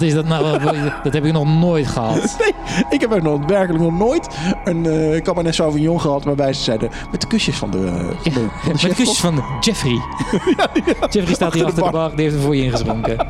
[0.00, 0.60] Wat is dat nou?
[1.02, 2.36] Dat heb ik nog nooit gehad.
[2.40, 2.54] Nee,
[2.90, 4.28] ik heb ook nog werkelijk nog nooit
[4.64, 7.78] een uh, Cabernet Sauvignon gehad waarbij ze zeiden met de kusjes van de,
[8.22, 9.92] van de, van de Met de kusjes van Jeffrey.
[10.56, 11.06] ja, ja.
[11.10, 13.28] Jeffrey staat hier achter de bar, die heeft er voor je ingeschonken.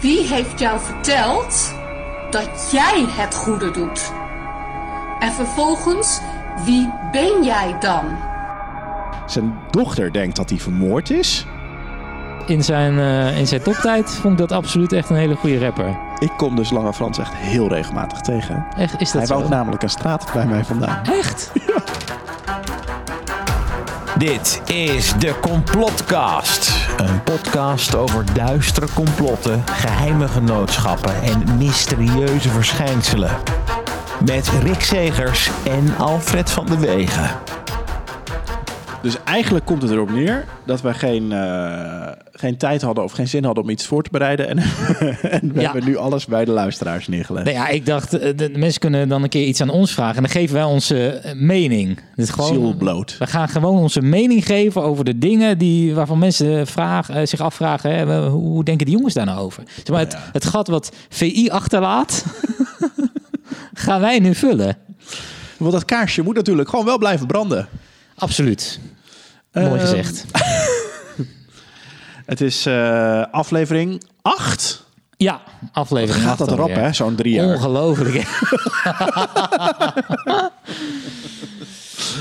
[0.00, 1.74] Wie heeft jou verteld
[2.30, 4.12] dat jij het goede doet?
[5.18, 6.20] En vervolgens,
[6.64, 8.04] wie ben jij dan?
[9.26, 11.46] Zijn dochter denkt dat hij vermoord is.
[12.48, 15.98] In zijn, uh, in zijn toptijd vond ik dat absoluut echt een hele goede rapper.
[16.18, 18.66] Ik kom dus Lange Frans echt heel regelmatig tegen.
[18.76, 21.04] Echt, is dat Hij woont namelijk een straat bij mij vandaan.
[21.04, 21.50] Echt?
[21.66, 21.82] Ja.
[24.18, 26.72] Dit is de Complotcast.
[26.96, 33.30] Een podcast over duistere complotten, geheime genootschappen en mysterieuze verschijnselen.
[34.24, 37.30] Met Rick Segers en Alfred van de Wegen.
[39.02, 43.28] Dus eigenlijk komt het erop neer dat wij geen, uh, geen tijd hadden of geen
[43.28, 44.48] zin hadden om iets voor te bereiden.
[44.48, 44.58] En,
[45.40, 45.72] en we ja.
[45.72, 47.44] hebben nu alles bij de luisteraars neergelegd.
[47.44, 50.16] Nou ja, ik dacht, de, de, mensen kunnen dan een keer iets aan ons vragen.
[50.16, 52.00] En dan geven wij onze mening.
[52.16, 53.18] Dus gewoon, Zielbloot.
[53.18, 57.94] We gaan gewoon onze mening geven over de dingen die, waarvan mensen vragen, zich afvragen.
[57.94, 59.62] Hè, hoe denken die jongens daar nou over?
[59.76, 60.28] Zeg maar, het, ja.
[60.32, 62.24] het gat wat VI achterlaat,
[63.74, 64.76] gaan wij nu vullen.
[65.56, 67.68] Want dat kaarsje moet natuurlijk gewoon wel blijven branden.
[68.18, 68.80] Absoluut.
[69.52, 70.24] Mooi gezegd.
[72.32, 74.86] het is uh, aflevering 8.
[75.16, 76.36] Ja, aflevering 8.
[76.36, 76.92] Gaat dat erop, hè?
[76.92, 77.54] Zo'n drie jaar.
[77.54, 78.14] Ongelooflijk.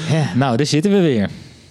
[0.10, 1.30] ja, nou, daar zitten we weer.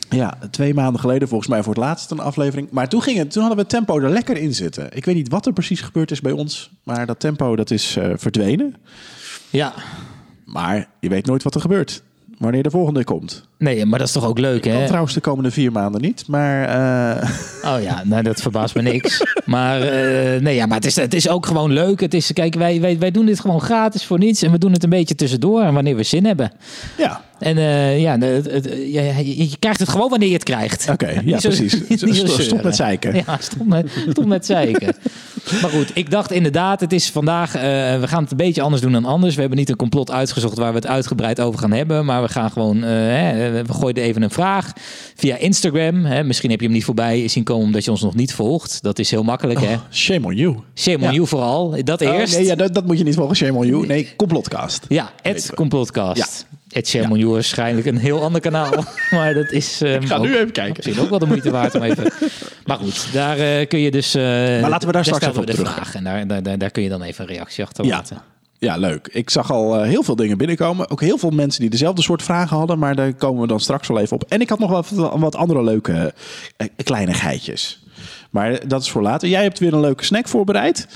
[0.08, 2.70] Ja, twee maanden geleden volgens mij voor het laatst een aflevering.
[2.70, 4.96] Maar toen, ging het, toen hadden we het tempo er lekker in zitten.
[4.96, 6.70] Ik weet niet wat er precies gebeurd is bij ons.
[6.82, 8.74] Maar dat tempo dat is uh, verdwenen.
[9.50, 9.74] Ja.
[10.44, 12.02] Maar je weet nooit wat er gebeurt
[12.38, 13.44] wanneer de volgende komt.
[13.58, 14.86] Nee, maar dat is toch ook leuk, hè?
[14.86, 16.68] trouwens de komende vier maanden niet, maar...
[16.68, 17.30] Uh...
[17.64, 19.22] Oh ja, nou, dat verbaast me niks.
[19.44, 22.00] maar uh, nee, ja, maar het is, het is ook gewoon leuk.
[22.00, 24.42] Het is, kijk, wij, wij, wij doen dit gewoon gratis voor niets.
[24.42, 26.52] En we doen het een beetje tussendoor en wanneer we zin hebben.
[26.96, 27.24] Ja.
[27.38, 30.88] En uh, ja, het, het, je, je, krijgt het gewoon wanneer je het krijgt.
[30.90, 32.44] Oké, okay, ja, zo, precies.
[32.44, 33.14] Stop met zeiken.
[33.14, 34.94] Ja, stop met, stop met zeiken.
[35.62, 37.52] maar goed, ik dacht inderdaad, het is vandaag...
[37.52, 39.34] we gaan het een beetje anders doen dan anders.
[39.34, 42.04] We hebben niet een complot uitgezocht waar we het uitgebreid over gaan hebben.
[42.04, 42.82] Maar we gaan gewoon...
[42.82, 44.72] Hè, we gooien even een vraag
[45.16, 46.04] via Instagram.
[46.04, 46.24] Hè.
[46.24, 48.82] Misschien heb je hem niet voorbij zien komen omdat je ons nog niet volgt.
[48.82, 49.72] Dat is heel makkelijk, hè?
[49.72, 50.56] Oh, shame on you.
[50.74, 51.84] Shame on you vooral.
[51.84, 52.36] Dat oh, eerst.
[52.36, 53.36] nee, ja, dat, dat, moet je niet volgen.
[53.36, 53.86] Shame on you.
[53.86, 54.84] Nee, complotcast.
[54.88, 56.46] Ja, het complotcast.
[56.50, 56.55] Ja.
[56.76, 58.84] Het You is waarschijnlijk een heel ander kanaal.
[59.10, 59.80] maar dat is...
[59.80, 60.72] Um, Ik ga nu even kijken.
[60.76, 62.12] Misschien ook wel de moeite waard om even...
[62.66, 64.14] Maar goed, daar uh, kun je dus...
[64.14, 64.22] Uh,
[64.60, 65.72] maar laten we daar straks even op de terug.
[65.72, 65.94] Vraag.
[65.94, 68.22] En daar, daar, daar kun je dan even een reactie achter laten.
[68.58, 69.08] Ja, leuk.
[69.12, 70.90] Ik zag al heel veel dingen binnenkomen.
[70.90, 72.78] Ook heel veel mensen die dezelfde soort vragen hadden.
[72.78, 74.24] Maar daar komen we dan straks wel even op.
[74.28, 76.14] En ik had nog wel wat andere leuke
[76.58, 77.82] uh, kleinigheidjes.
[78.30, 79.28] Maar dat is voor later.
[79.28, 80.86] Jij hebt weer een leuke snack voorbereid.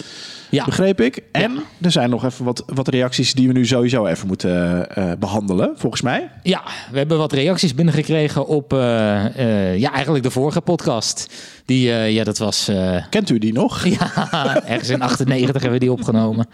[0.50, 0.64] Ja.
[0.64, 1.22] Begreep ik.
[1.32, 1.60] En ja.
[1.80, 5.72] er zijn nog even wat, wat reacties die we nu sowieso even moeten uh, behandelen,
[5.76, 6.30] volgens mij.
[6.42, 11.34] Ja, we hebben wat reacties binnengekregen op ja, eigenlijk de vorige podcast.
[11.64, 12.70] Die, ja, dat was...
[13.10, 13.84] Kent u die nog?
[13.90, 16.46] Ja, ergens in 98 hebben we die opgenomen.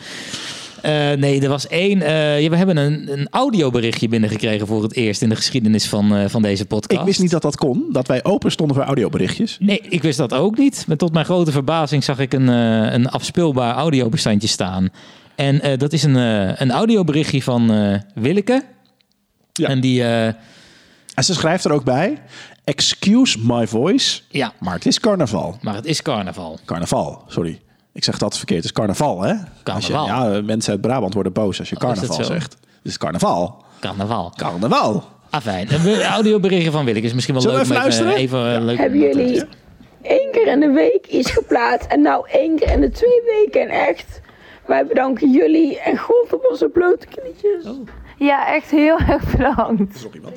[0.86, 1.98] Uh, nee, er was één.
[2.42, 6.24] Ja, we hebben een, een audioberichtje binnengekregen voor het eerst in de geschiedenis van, uh,
[6.28, 7.00] van deze podcast.
[7.00, 9.56] Ik wist niet dat dat kon, dat wij open stonden voor audioberichtjes.
[9.60, 10.84] Nee, ik wist dat ook niet.
[10.86, 14.88] Maar tot mijn grote verbazing zag ik een, een afspeelbaar audiobestandje staan.
[15.34, 16.14] En dat is een,
[16.62, 17.72] een audioberichtje van
[18.14, 18.64] Willeke.
[19.52, 19.69] Ja.
[19.69, 20.02] En die.
[20.04, 22.22] En ze schrijft er ook bij.
[22.64, 24.20] Excuse my voice.
[24.28, 24.52] Ja.
[24.58, 25.58] Maar het is carnaval.
[25.60, 26.58] Maar het is carnaval.
[26.64, 27.60] Carnaval, sorry.
[27.96, 28.58] Ik zeg dat verkeerd.
[28.58, 29.34] Het is carnaval, hè?
[29.62, 30.06] Carnaval.
[30.06, 32.52] Je, ja, mensen uit Brabant worden boos als je carnaval zegt.
[32.52, 33.64] Het is carnaval.
[33.80, 34.32] Carnaval.
[34.36, 35.04] Carnaval.
[35.30, 35.72] Afijn.
[35.72, 37.66] Een audioberichtje van Willeke is misschien wel Zullen leuk.
[37.66, 38.14] We even luisteren?
[38.14, 38.60] Even, ja.
[38.60, 39.44] leuk Hebben jullie
[40.02, 43.60] één keer in de week iets geplaatst en nou één keer in de twee weken?
[43.60, 44.20] En echt,
[44.66, 47.64] wij bedanken jullie en God op onze blote knietjes.
[47.64, 47.88] Oh.
[48.18, 49.94] Ja, echt heel erg bedankt.
[49.94, 50.34] Is iemand?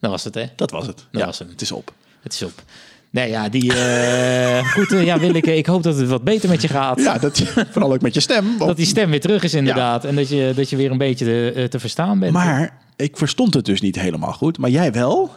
[0.00, 0.44] Dat was het, hè?
[0.56, 0.96] Dat was het.
[0.96, 1.48] Dat ja, was hem.
[1.48, 1.92] Het is op.
[2.20, 2.62] Het is op.
[3.10, 3.64] Nee, ja, die.
[3.64, 7.00] Uh, goed, uh, ja, Willeke, ik hoop dat het wat beter met je gaat.
[7.00, 7.38] Ja, dat,
[7.72, 8.58] vooral ook met je stem.
[8.58, 10.02] Dat die stem weer terug is, inderdaad.
[10.02, 10.08] Ja.
[10.08, 12.32] En dat je, dat je weer een beetje te, te verstaan bent.
[12.32, 14.58] Maar ik verstond het dus niet helemaal goed.
[14.58, 15.30] Maar jij wel?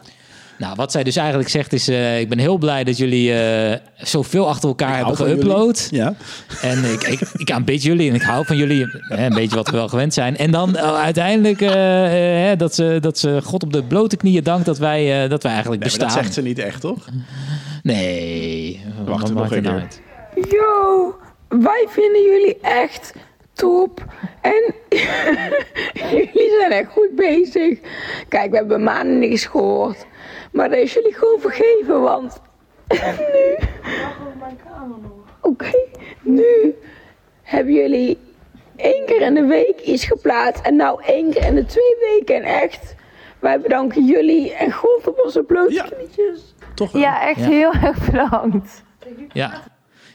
[0.61, 1.89] Nou, wat zij dus eigenlijk zegt is...
[1.89, 5.89] Uh, ik ben heel blij dat jullie uh, zoveel achter elkaar ik hebben geüpload.
[5.89, 6.13] Ja.
[6.61, 8.85] En ik, ik, ik aanbid jullie en ik hou van jullie.
[9.07, 10.37] Hè, een beetje wat we wel gewend zijn.
[10.37, 14.65] En dan uh, uiteindelijk uh, dat, ze, dat ze God op de blote knieën dankt
[14.65, 16.07] dat wij, dat wij eigenlijk nee, bestaan.
[16.07, 17.07] dat zegt ze niet echt, toch?
[17.83, 18.81] Nee.
[19.05, 19.87] Wacht er nog een keer.
[20.49, 21.15] Yo,
[21.49, 23.13] wij vinden jullie echt
[23.53, 24.03] top.
[24.41, 24.73] En
[26.17, 27.79] jullie zijn echt goed bezig.
[28.29, 30.05] Kijk, we hebben maanden niks gehoord.
[30.51, 32.41] Maar dat is jullie gewoon vergeven, want
[33.33, 33.55] nu...
[35.41, 35.85] Oké, okay,
[36.21, 36.75] nu
[37.41, 38.17] hebben jullie
[38.75, 40.65] één keer in de week iets geplaatst.
[40.65, 42.35] En nou één keer in de twee weken.
[42.35, 42.95] En echt,
[43.39, 45.83] wij bedanken jullie en God op onze blote Ja.
[45.97, 46.55] knietjes.
[46.75, 47.01] Toch wel.
[47.01, 47.45] Ja, echt Ja.
[47.47, 48.83] heel erg bedankt.
[49.33, 49.63] Ja.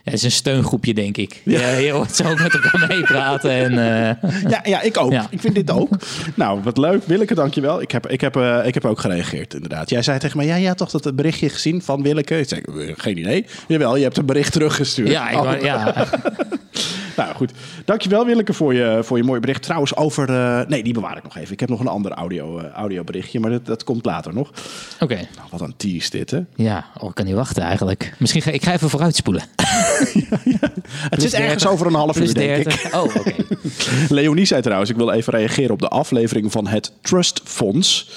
[0.07, 1.41] Ja, het is een steungroepje, denk ik.
[1.45, 1.69] Ja.
[1.71, 3.51] Je hoort zo ook met elkaar meepraten.
[3.51, 5.11] En, eh, Ja, ja, ik ook.
[5.11, 5.27] Ja.
[5.29, 5.89] Ik vind dit ook.
[6.35, 7.03] nou, wat leuk.
[7.05, 7.81] Willeke, dankjewel.
[7.81, 9.89] Ik heb, ik, heb, eh, ik heb ook gereageerd, inderdaad.
[9.89, 12.39] Jij zei tegen mij, ja, had toch dat berichtje gezien van Willeke?
[12.39, 13.45] Ik zei, eh, geen idee.
[13.67, 15.09] Jawel, je hebt een bericht teruggestuurd.
[15.09, 15.61] ja, ik, Oh.
[15.61, 15.93] ja.
[17.17, 17.51] Nou goed,
[17.85, 19.61] dankjewel Willeke voor je, voor je mooie bericht.
[19.61, 21.53] Trouwens over, eh, nee die bewaar ik nog even.
[21.53, 24.51] Ik heb nog een ander audio, eh, audioberichtje, maar dat, dat komt later nog.
[24.99, 25.15] Oké.
[25.15, 26.39] Nou, wat een tease dit hè.
[26.55, 28.13] Ja, oh, ik kan niet wachten eigenlijk.
[28.17, 29.43] Misschien ga ik ga even vooruitspoelen.
[31.09, 32.63] Het zit ergens over een half uur denk ik.
[32.63, 32.93] 30.
[32.93, 33.33] Oh, oké.
[34.15, 38.09] Leonie zei trouwens, ik wil even reageren op de aflevering van het Trust Fonds.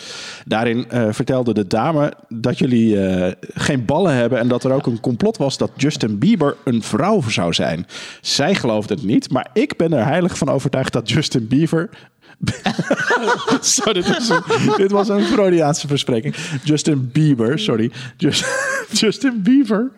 [0.46, 4.86] Daarin eh, vertelde de dame dat jullie eh, geen ballen hebben en dat er ook
[4.86, 7.86] een complot was dat Justin Bieber een vrouw zou zijn.
[8.20, 11.90] Zij geloofde het niet, maar ik ben er heilig van overtuigd dat Justin Bieber.
[13.60, 14.42] sorry, dit was, een,
[14.76, 16.34] dit was een Freudiaanse verspreking.
[16.64, 17.90] Justin Bieber, sorry.
[18.16, 18.46] Just-
[19.00, 19.90] Justin Bieber.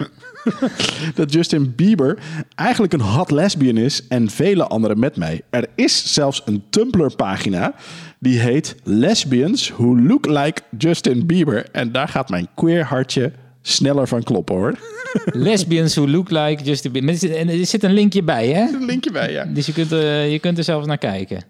[1.15, 2.19] dat Justin Bieber
[2.55, 5.43] eigenlijk een hot lesbian is en vele anderen met mij.
[5.51, 7.75] Er is zelfs een Tumblr-pagina
[8.23, 11.71] die heet Lesbians Who Look Like Justin Bieber.
[11.71, 13.33] En daar gaat mijn queer hartje
[13.63, 14.79] sneller van kloppen hoor.
[15.49, 17.11] Lesbians who look like Justin Bieber.
[17.11, 18.63] Er zit, en er zit een linkje bij, hè?
[18.75, 19.45] Een linkje bij, ja.
[19.45, 21.45] Dus je kunt, eh, je kunt er zelfs naar kijken.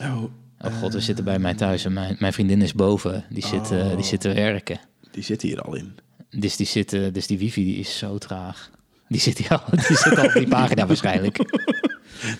[0.00, 0.22] Oh,
[0.64, 3.24] Oh god, we zitten bij mij thuis en mijn, mijn vriendin is boven.
[3.30, 4.80] Die zit, eh, die zit te werken.
[5.10, 5.92] die zit hier al in.
[6.30, 8.70] Dus die, zit, eh, dus die wifi die is zo traag.
[9.08, 11.38] Die zit, hier al, die zit al op die pagina waarschijnlijk.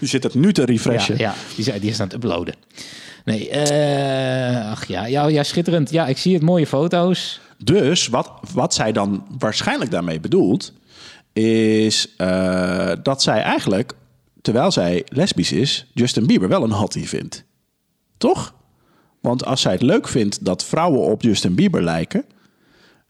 [0.01, 1.19] Die zit het nu te Ja, refreshen.
[1.19, 2.55] ja die, is, die is aan het uploaden.
[3.25, 5.91] Nee, eh, ach ja, ja, ja, schitterend.
[5.91, 7.41] Ja, ik zie het, mooie foto's.
[7.59, 10.73] Dus wat, wat zij dan waarschijnlijk daarmee bedoelt,
[11.33, 13.93] is eh, dat zij eigenlijk,
[14.43, 17.45] terwijl zij lesbisch is, Justin Bieber wel een hottie vindt.
[18.17, 18.55] Toch?
[19.21, 22.25] Want als zij het leuk vindt dat vrouwen op Justin Bieber lijken,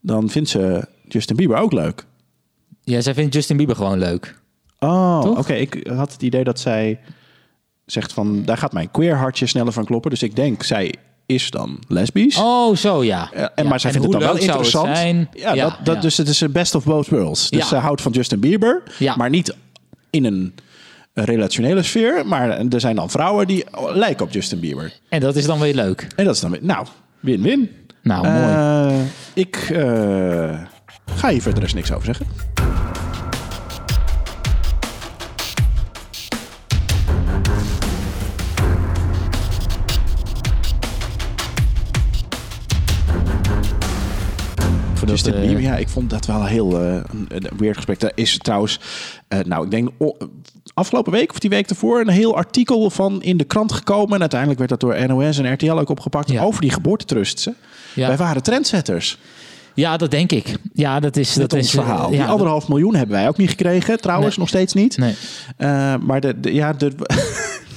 [0.00, 2.06] dan vindt ze Justin Bieber ook leuk.
[2.84, 4.38] Ja, zij vindt Justin Bieber gewoon leuk.
[4.78, 5.52] Oh, oké.
[5.52, 7.00] Ik had het idee dat zij
[7.90, 10.10] zegt van, daar gaat mijn queer hartje sneller van kloppen.
[10.10, 10.94] Dus ik denk, zij
[11.26, 12.36] is dan lesbisch.
[12.36, 13.30] Oh, zo ja.
[13.34, 14.96] Ja, en Ja, maar zij vindt het dan wel interessant.
[14.96, 15.28] zijn?
[15.32, 16.00] Ja, dat, dat, ja.
[16.00, 17.50] Dus het is een best of both worlds.
[17.50, 19.16] Dus zij houdt van Justin Bieber, Ja.
[19.16, 19.54] maar niet
[20.10, 20.54] in een
[21.14, 22.26] relationele sfeer.
[22.26, 23.64] Maar er zijn dan vrouwen die
[23.94, 24.92] lijken op Justin Bieber.
[25.08, 26.06] En dat is dan weer leuk.
[26.16, 26.86] En dat is dan weer, nou,
[27.20, 27.70] win-win.
[28.02, 28.54] Nou, mooi.
[28.94, 29.00] Eh,
[29.34, 30.60] ik eh,
[31.14, 32.26] ga hier verder eens niks over zeggen.
[45.10, 46.94] Justin eh, Bieber, ja, ik vond dat wel heel eh,
[47.28, 48.02] een, weird gesprek.
[48.02, 48.80] Er is trouwens,
[49.28, 49.88] eh, nou, ik denk
[50.74, 54.14] afgelopen week of die week ervoor een heel artikel van in de krant gekomen.
[54.14, 56.42] En uiteindelijk werd dat door NOS en RTL ook opgepakt Ja.
[56.42, 57.48] over die geboortetrusts.
[57.94, 58.06] Ja.
[58.06, 59.18] Wij waren trendsetters
[59.74, 60.54] Ja, dat denk ik.
[60.72, 62.10] Ja, dat is, dat ons is, verhaal.
[62.12, 64.00] Ja, die anderhalf miljoen hebben wij ook niet gekregen.
[64.00, 64.38] Trouwens, Nee.
[64.38, 64.96] nog steeds niet.
[64.96, 65.14] Nee.
[65.98, 66.92] Maar de, de- ja, de,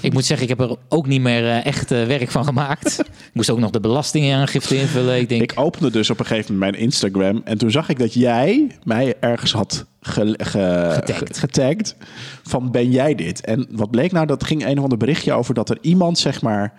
[0.04, 3.00] Ik moet zeggen, ik heb er ook niet meer eh, echt eh, werk van gemaakt.
[3.00, 5.20] ik moest ook nog de belastingaangifte invullen.
[5.20, 7.42] Ik denk, ik opende dus op een gegeven moment mijn Instagram.
[7.46, 11.28] En toen zag ik dat jij mij ergens had ge, ge- Getagd.
[11.28, 11.96] ge- getagd.
[12.44, 13.42] Van ben jij dit?
[13.46, 14.26] En wat bleek nou?
[14.26, 16.74] Dat ging een of ander berichtje over dat er iemand, zeg maar,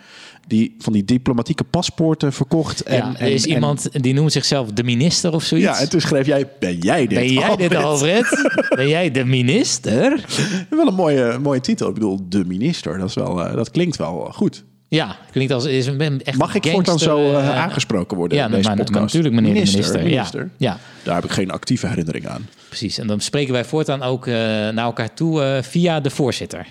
[0.47, 2.83] die van die diplomatieke paspoorten verkocht.
[2.83, 5.69] En, ja, er is en- iemand die noemt zichzelf de minister of zoiets.
[5.69, 7.19] ja, en toen schreef jij, ben jij dit?
[7.19, 8.51] ben jij dit, Alfred?
[8.77, 10.25] Ben jij de minister?
[10.71, 11.89] Wel een mooie, mooie titel.
[11.89, 12.99] Ik bedoel, de minister.
[12.99, 14.65] Dat, is wel, eh, dat klinkt wel goed.
[14.89, 18.45] Ja, klinkt als is een echt Mag ik voortaan zo eh, eh, aangesproken worden Ja,
[18.45, 19.01] in deze maar, podcast?
[19.01, 20.03] natuurlijk meneer de minister.
[20.03, 20.41] minister.
[20.43, 22.49] Ja, ja, Daar heb ik geen actieve herinnering aan.
[22.69, 22.99] precies.
[22.99, 26.67] En dan spreken wij voortaan ook eh, naar elkaar toe eh, via de voorzitter.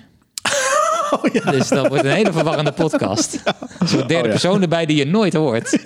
[1.14, 3.32] Oh, Dus dat wordt een hele verwarrende podcast.
[3.86, 4.30] Zo'n derde Oh, ja.
[4.30, 5.80] persoon erbij die je nooit hoort.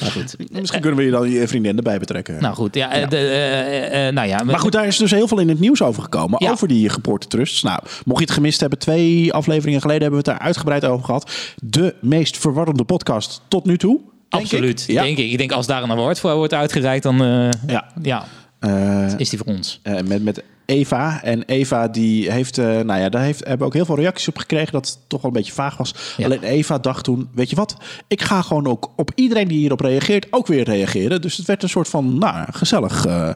[0.00, 0.36] Nou goed.
[0.52, 2.40] Misschien kunnen we je dan je vriendin erbij betrekken.
[2.42, 4.42] Nou goed, ja, eh, de, eh, eh, nou ja.
[4.42, 6.44] maar goed, daar is dus heel veel in het nieuws over gekomen.
[6.44, 6.50] Ja.
[6.50, 7.62] Over die geboortetrusts.
[7.62, 11.04] Nou, mocht je het gemist hebben, twee afleveringen geleden hebben we het daar uitgebreid over
[11.04, 11.30] gehad.
[11.62, 14.00] De meest verwarrende podcast tot nu toe.
[14.28, 14.94] denk Absoluut, ik.
[14.94, 15.02] Ja.
[15.02, 15.30] denk ik.
[15.30, 17.86] Ik denk als daar een award voor wordt uitgereikt, dan eh, Ja.
[18.02, 18.24] ja,
[18.58, 19.80] Eh, is die voor ons.
[19.82, 21.22] eh, met, met Eva.
[21.22, 24.28] En Eva die heeft, eh, nou ja, daar heeft, hebben we ook heel veel reacties
[24.28, 25.94] op gekregen dat het toch wel een beetje vaag was.
[26.16, 26.24] Ja.
[26.24, 27.76] Alleen Eva dacht toen, weet je wat,
[28.08, 31.20] ik ga gewoon ook op iedereen die hierop reageert ook weer reageren.
[31.20, 33.30] Dus het werd een soort van, nou, gezellig eh,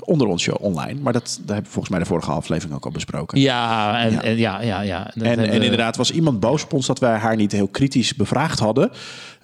[0.00, 1.00] onder ons show online.
[1.00, 3.40] Maar dat, daar hebben we volgens mij de vorige aflevering ook al besproken.
[3.40, 4.22] Ja, en Ja.
[4.22, 5.10] en ja, ja, ja.
[5.14, 8.14] Dat En, en inderdaad was iemand boos op ons dat wij haar niet heel kritisch
[8.14, 8.90] bevraagd hadden.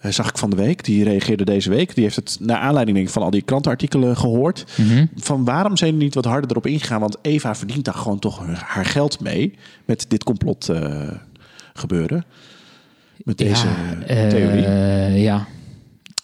[0.01, 0.85] Eh, zag ik van de week.
[0.85, 1.95] Die reageerde deze week.
[1.95, 4.65] Die heeft het naar aanleiding denk ik, van al die krantenartikelen gehoord.
[4.77, 5.07] Mhm.
[5.17, 7.01] Van waarom zijn jullie niet wat harder erop ingegaan.
[7.01, 9.55] Want Eva verdient daar gewoon toch haar- geld mee.
[9.85, 11.09] Met dit complot eh,
[11.75, 12.25] gebeuren.
[13.17, 14.65] Met deze Ja, theorie.
[14.65, 15.47] eh, ja.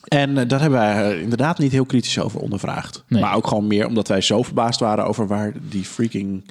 [0.09, 3.05] En eh, daar hebben wij inderdaad niet heel kritisch over ondervraagd.
[3.09, 3.21] Nee.
[3.23, 6.45] Maar ook gewoon meer omdat wij zo verbaasd waren over waar die freaking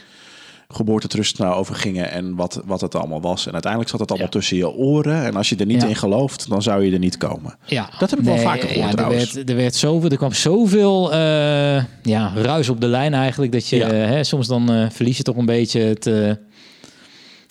[0.75, 3.45] geboortetrust nou over gingen en wat, wat het allemaal was.
[3.45, 4.33] En uiteindelijk zat het allemaal Ja.
[4.33, 5.23] tussen je oren.
[5.25, 5.87] En als je er niet Ja.
[5.87, 7.55] in gelooft, dan zou je er niet komen.
[7.65, 9.33] Ja, Dat heb ik wel vaker gehoord ja, er trouwens.
[9.33, 13.67] werd, er werd zoveel, er kwam zoveel eh, ja, ruis op de lijn eigenlijk dat
[13.67, 16.09] je eh, hè, soms dan eh, verlies je toch een beetje het,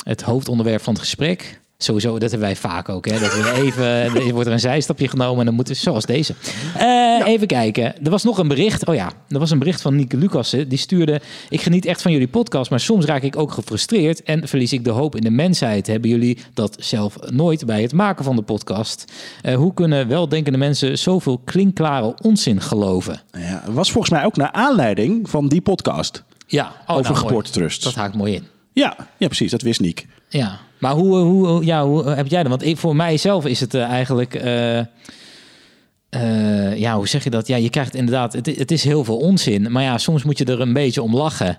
[0.05, 1.61] het hoofdonderwerp van het gesprek.
[1.83, 3.07] Sowieso, dat hebben wij vaak ook.
[3.09, 3.19] Hè?
[3.19, 6.35] Dat we even, er wordt er een zijstapje genomen en dan moeten zoals deze.
[6.79, 8.05] Eh, Even kijken.
[8.05, 8.87] Er was nog een bericht.
[8.87, 10.69] Oh ja, er was een bericht van Nieke Lucassen.
[10.69, 14.49] Die stuurde: Ik geniet echt van jullie podcast, maar soms raak ik ook gefrustreerd en
[14.49, 15.87] verlies ik de hoop in de mensheid.
[15.87, 19.12] Hebben jullie dat zelf nooit bij het maken van de podcast?
[19.43, 23.21] Eh, hoe kunnen weldenkende mensen zoveel klinkklare onzin geloven?
[23.39, 26.23] Ja, was volgens mij ook naar aanleiding van die podcast.
[26.47, 27.83] Ja, oh, Over nou, geboortetrust.
[27.83, 28.47] Dat haakt mooi in.
[28.73, 29.51] Ja, ja, precies.
[29.51, 30.07] Dat wist Niek.
[30.29, 32.51] Ja, maar hoe, hoe, hoe- ja, hoe heb jij dat?
[32.51, 34.35] Want ik, voor mijzelf is het eh, eigenlijk...
[34.35, 37.47] eh, eh, ja, hoe zeg je dat?
[37.47, 38.33] Ja, je krijgt inderdaad...
[38.33, 39.73] Het, het is heel veel onzin.
[39.73, 41.55] Maar ja, soms moet je er een beetje om lachen.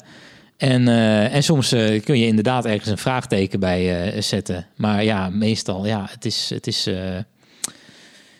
[0.57, 4.67] En, eh, en soms eh, kun je inderdaad ergens een vraagteken bij eh, zetten.
[4.75, 6.49] Maar ja, meestal, ja, het is...
[6.49, 7.17] Het is eh,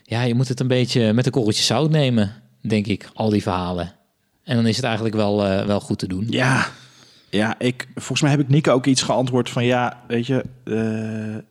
[0.04, 3.10] ja, je moet het een beetje met een korreltje zout nemen, denk ik.
[3.14, 3.92] Al die verhalen.
[4.44, 6.26] En dan is het eigenlijk wel, eh, wel goed te doen.
[6.30, 6.68] Ja,
[7.38, 11.44] ja ik, volgens mij heb ik Niek ook iets geantwoord van ja, weet je, eh,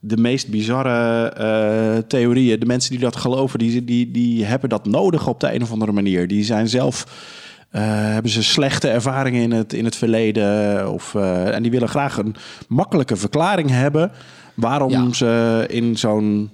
[0.00, 4.86] de meest bizarre eh, theorieën, de mensen die dat geloven, die, die, die hebben dat
[4.86, 6.28] nodig op de een of andere manier.
[6.28, 7.04] Die zijn zelf,
[7.70, 12.16] eh, hebben ze slechte ervaringen in het, in het verleden of, en die willen graag
[12.18, 12.34] een
[12.68, 14.10] makkelijke verklaring hebben
[14.54, 15.12] waarom Ja.
[15.12, 16.50] ze in zo'n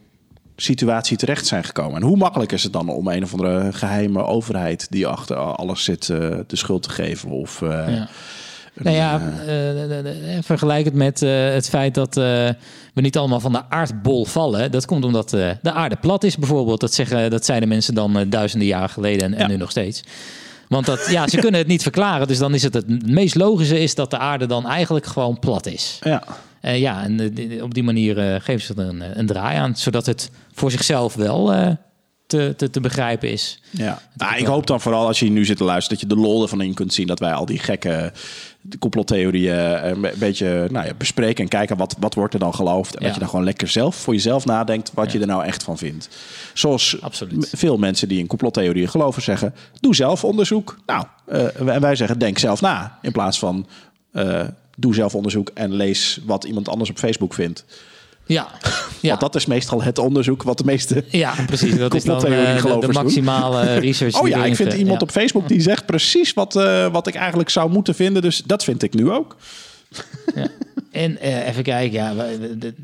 [0.56, 1.96] situatie terecht zijn gekomen.
[1.96, 5.84] En hoe makkelijk is het dan om een of andere geheime overheid die achter alles
[5.84, 7.30] zit de schuld te geven?
[7.30, 8.08] Of, Ja.
[8.74, 12.56] Nou ja, eh, eh, vergelijk het met eh, het feit dat we
[12.94, 14.70] niet allemaal van de aardbol vallen.
[14.70, 16.80] Dat komt omdat de aarde plat is bijvoorbeeld.
[16.80, 20.02] Dat, zeggen, dat zeiden mensen dan duizenden jaren geleden en, nu nog steeds.
[20.68, 22.26] Want dat, ja, ze kunnen het niet verklaren.
[22.26, 25.66] Dus dan is het het meest logische is dat de aarde dan eigenlijk gewoon plat
[25.66, 25.98] is.
[26.00, 26.22] ja.
[26.60, 29.76] Eh, ja, en op die manier geven ze er een, een draai aan.
[29.76, 31.52] Zodat het voor zichzelf wel
[32.32, 33.60] te, te, te begrijpen is.
[33.70, 34.02] Ja.
[34.14, 35.98] Nou, ik hoop dan vooral als je nu zit te luisteren...
[35.98, 37.06] dat je de lol ervan in kunt zien...
[37.06, 38.12] dat wij al die gekke
[38.78, 41.42] complottheorieën eh, een be- beetje nou ja, bespreken...
[41.44, 42.94] en kijken wat, wat wordt er dan geloofd.
[42.94, 43.04] En Ja.
[43.06, 44.90] dat je dan gewoon lekker zelf voor jezelf nadenkt...
[44.94, 46.08] wat je er nou echt van vindt.
[46.54, 47.52] Zoals Absoluut.
[47.56, 49.54] veel mensen die in complottheorieën geloven zeggen...
[49.80, 50.78] doe zelf onderzoek.
[50.86, 52.98] Nou, eh, en wij zeggen denk zelf na.
[53.02, 53.66] In plaats van
[54.12, 54.40] eh,
[54.76, 55.50] doe zelf onderzoek...
[55.54, 57.64] en lees wat iemand anders op Facebook vindt.
[58.32, 58.48] Ja,
[59.00, 59.08] ja.
[59.08, 61.04] Want dat is meestal het onderzoek wat de meeste...
[61.24, 61.76] ja precies.
[61.76, 62.92] Dat is dan eh, de, de doen.
[62.92, 64.20] maximale research.
[64.20, 65.06] Oh ja, ik vind iemand ja.
[65.06, 68.22] op Facebook die zegt precies wat, eh, wat ik eigenlijk zou moeten vinden.
[68.22, 69.36] Dus dat vind ik nu ook.
[70.92, 72.14] En eh, even kijken, ja,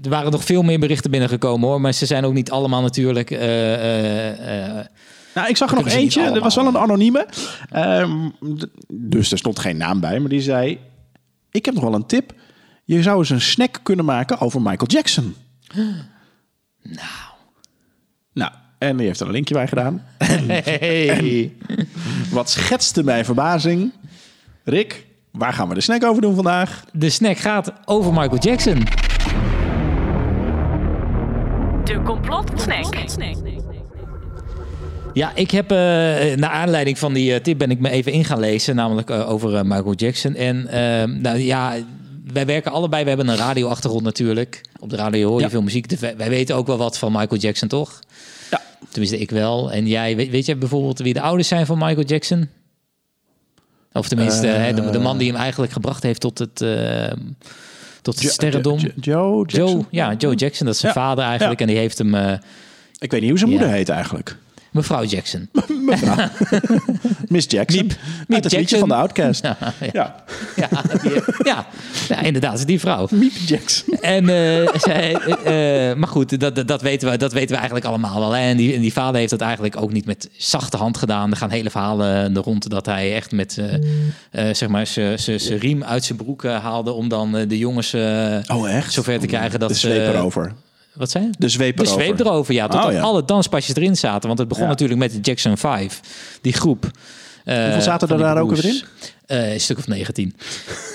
[0.03, 3.31] er waren nog veel meer berichten binnengekomen hoor, maar ze zijn ook niet allemaal natuurlijk.
[3.31, 4.87] eh, eh, eh,
[5.35, 6.23] Nou, ik zag er nog eentje.
[6.23, 7.27] Er was wel een anonieme.
[7.71, 8.29] Ehm,
[8.93, 10.19] dus er stond geen naam bij.
[10.19, 10.79] Maar die zei...
[11.51, 12.33] Ik heb nog wel een tip.
[12.89, 15.35] Je zou eens een snack kunnen maken over Michael Jackson.
[16.83, 17.29] nou.
[18.33, 20.03] Nou, en die heeft er een linkje bij gedaan.
[20.19, 21.53] Hey.
[22.31, 23.93] Wat schetste mijn verbazing.
[24.65, 26.85] Rick, waar gaan we de snack over doen vandaag?
[26.93, 28.85] De snack gaat over Michael Jackson.
[31.85, 32.97] De complotsnack.
[35.13, 35.77] Ja, ik heb, eh
[36.37, 39.31] naar aanleiding van die eh, tip ben ik me even in gaan lezen, namelijk eh,
[39.31, 40.35] over Michael Jackson.
[40.35, 40.69] En
[41.23, 41.77] nou ja,
[42.33, 44.61] wij werken allebei, we hebben een radioachtergrond natuurlijk.
[44.81, 45.51] Op de radio hoor je Ja.
[45.51, 45.89] veel muziek.
[45.89, 47.99] Dus wij, wij weten ook wel wat van Michael Jackson, toch?
[48.51, 48.61] Ja.
[48.89, 49.73] Tenminste, ik wel.
[49.73, 52.49] En jij, weet, weet je bijvoorbeeld wie de ouders zijn van Michael Jackson?
[53.93, 57.13] Of tenminste, hè, de, de man die hem eigenlijk gebracht heeft tot het, eh,
[58.03, 58.79] tot het Jo- sterrendom.
[58.79, 59.71] Jo- Joe Jackson?
[59.79, 61.01] Joe, ja, Joe Jackson, dat is zijn Ja.
[61.01, 61.61] vader eigenlijk.
[61.61, 61.67] Ja.
[61.67, 62.33] En die heeft hem, eh,
[62.99, 64.37] Ik weet niet hoe zijn moeder heet eigenlijk.
[64.73, 65.49] Mevrouw Jackson.
[67.29, 67.83] Miss Jackson.
[67.87, 67.97] Miep-
[68.29, 68.79] Miep het Jackson.
[68.79, 69.43] van de Outcast.
[69.45, 69.91] Ja, ja.
[69.93, 70.15] Ja.
[70.57, 71.67] Ja, die- ja,
[72.09, 73.07] ja, inderdaad, die vrouw.
[73.11, 73.95] Miep Jackson.
[74.01, 77.87] En, eh, zij, eh, eh, maar goed, dat, dat, weten we, dat weten we eigenlijk
[77.87, 78.33] allemaal wel.
[78.33, 78.41] Hè?
[78.51, 81.31] En, die, en die vader heeft dat eigenlijk ook niet met zachte hand gedaan.
[81.31, 83.59] Er gaan hele verhalen er rond dat hij echt met
[84.53, 88.93] zeg maar zijn riem uit zijn broek haalde om dan de jongens Oh, echt?
[88.93, 90.53] zover te krijgen dat De ze- erover.
[90.99, 91.31] Wat zei je?
[91.39, 92.03] De zweep De erover.
[92.05, 92.67] zweep erover, ja.
[92.69, 93.01] Tot Oh, ja.
[93.01, 94.27] alle danspasjes erin zaten.
[94.27, 94.69] Want het begon Ja.
[94.71, 96.01] natuurlijk met de Jackson 5,
[96.41, 96.91] die groep.
[97.45, 98.83] Eh, Hoeveel zaten er daar ook weer in?
[99.27, 100.35] Eh, een stuk of 19.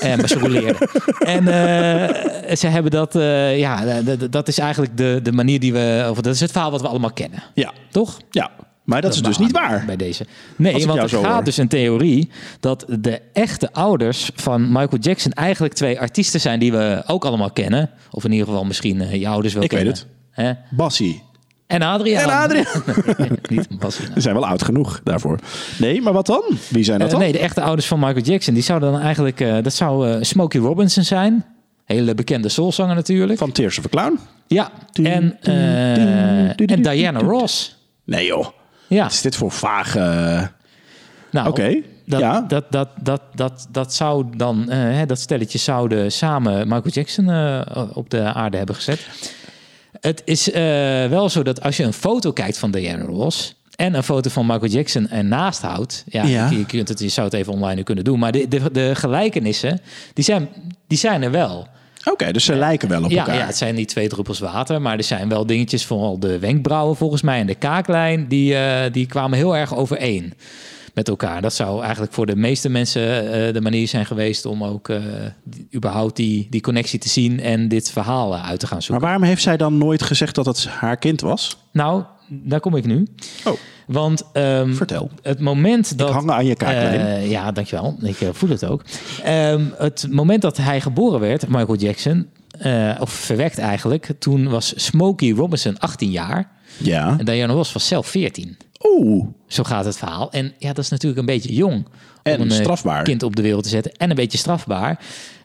[0.01, 0.87] en maar ze roleerden.
[1.19, 6.07] en eh, ze hebben dat, eh, ja, dat is eigenlijk de, de manier die we,
[6.09, 7.43] of dat is het verhaal wat we allemaal kennen.
[7.53, 7.71] Ja.
[7.91, 8.19] Toch?
[8.31, 8.49] Ja.
[8.83, 9.83] Maar dat is dus niet waar.
[9.85, 10.25] Bij deze.
[10.55, 11.43] Nee, ik want er gaat hoor.
[11.43, 16.71] dus een theorie dat de echte ouders van Michael Jackson eigenlijk twee artiesten zijn die
[16.71, 17.89] we ook allemaal kennen.
[18.11, 19.99] Of in ieder geval misschien eh, je ouders wel Ik weet kennen.
[19.99, 20.07] het.
[20.69, 20.75] Hè?
[20.77, 21.23] Bassie.
[21.67, 22.29] En Adriaan.
[22.29, 22.81] En Adriaan.
[23.49, 24.05] Niet Bassie.
[24.13, 25.39] We zijn wel oud genoeg daarvoor.
[25.79, 26.43] Nee, maar wat dan?
[26.69, 27.23] Wie zijn dat Eh, dan?
[27.23, 28.53] nee, de echte ouders van Michael Jackson.
[28.53, 29.39] Die zouden dan eigenlijk...
[29.39, 31.45] eh, dat zou Smokey Robinson zijn.
[31.85, 33.39] Hele bekende soulzanger natuurlijk.
[33.39, 34.19] Van Tears of a Clown?
[34.47, 34.71] Ja.
[34.93, 37.77] En, en Diana Ross.
[38.05, 38.47] Nee joh.
[38.87, 39.03] Ja.
[39.03, 40.51] Wat is dit voor vage...
[41.31, 42.41] Nou, Oké, Dat, ja.
[42.41, 47.29] dat, dat, dat, dat, dat zou dan, eh, hè, dat stelletje zouden samen Michael Jackson
[47.29, 47.61] eh,
[47.93, 49.07] op de aarde hebben gezet.
[49.99, 50.63] Het is eh,
[51.05, 54.45] wel zo dat als je een foto kijkt van Diana Ross en een foto van
[54.45, 58.19] Michael Jackson ernaast houdt, ja, je kunt het, je zou het even online kunnen doen,
[58.19, 59.81] maar de, de, de gelijkenissen,
[60.13, 60.49] die zijn,
[60.87, 61.67] die zijn er wel.
[62.05, 63.35] Oké, dus ze lijken wel op Ja, elkaar.
[63.35, 66.95] ja, het zijn niet twee druppels water, maar er zijn wel dingetjes, vooral de wenkbrauwen
[66.95, 70.33] volgens mij en de kaaklijn, die, eh, die kwamen heel erg overeen
[70.93, 71.41] met elkaar.
[71.41, 74.97] Dat zou eigenlijk voor de meeste mensen eh, de manier zijn geweest om ook eh,
[75.43, 79.05] die- überhaupt die, die connectie te zien en dit verhaal uit te gaan Maar zoeken.
[79.05, 81.57] waarom heeft zij dan nooit gezegd dat het haar kind was?
[81.71, 83.07] Nou, daar kom ik nu.
[83.43, 83.53] Oh,
[83.87, 85.09] Want ehm, vertel.
[85.21, 86.09] het moment dat...
[86.09, 86.99] hang aan je kaaklijn.
[86.99, 87.97] Eh, ja, dankjewel.
[88.01, 88.83] Ik eh, voel het ook.
[89.23, 92.27] Ehm, het moment dat hij geboren werd, Michael Jackson...
[92.59, 96.51] eh, of verwekt eigenlijk, toen was Smokey Robinson 18 jaar...
[96.77, 97.15] Ja.
[97.17, 98.57] en Diana Ross was zelf 14.
[98.81, 99.25] Oeh.
[99.47, 100.31] Zo gaat het verhaal.
[100.31, 101.85] En ja, dat is natuurlijk een beetje jong...
[102.23, 103.03] En om een strafbaar.
[103.03, 103.91] kind op de wereld te zetten.
[103.91, 104.99] En een beetje strafbaar.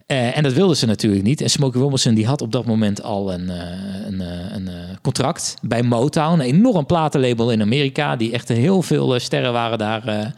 [0.08, 1.40] Eh, en dat wilden ze natuurlijk niet.
[1.40, 4.68] En Smokey Robinson die had op dat moment al een, eh, een, eh, een
[5.02, 6.32] contract bij Motown.
[6.32, 8.16] Een enorm platenlabel in Amerika.
[8.16, 10.34] Die echt heel veel sterren waren daar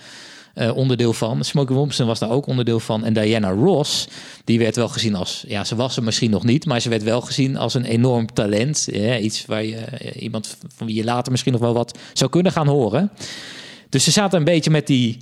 [0.75, 1.45] onderdeel van.
[1.45, 3.05] Smokey Robinson was daar ook onderdeel van.
[3.05, 4.09] En Diana Ross,
[4.45, 5.45] die werd wel gezien als...
[5.49, 6.67] Ja, ze was er misschien nog niet.
[6.67, 8.89] Maar ze werd wel gezien als een enorm talent.
[9.21, 10.13] Iets waar je...
[10.19, 13.11] iemand van wie je later misschien nog wel wat zou kunnen gaan horen.
[13.89, 15.19] Dus ze zaten een beetje met die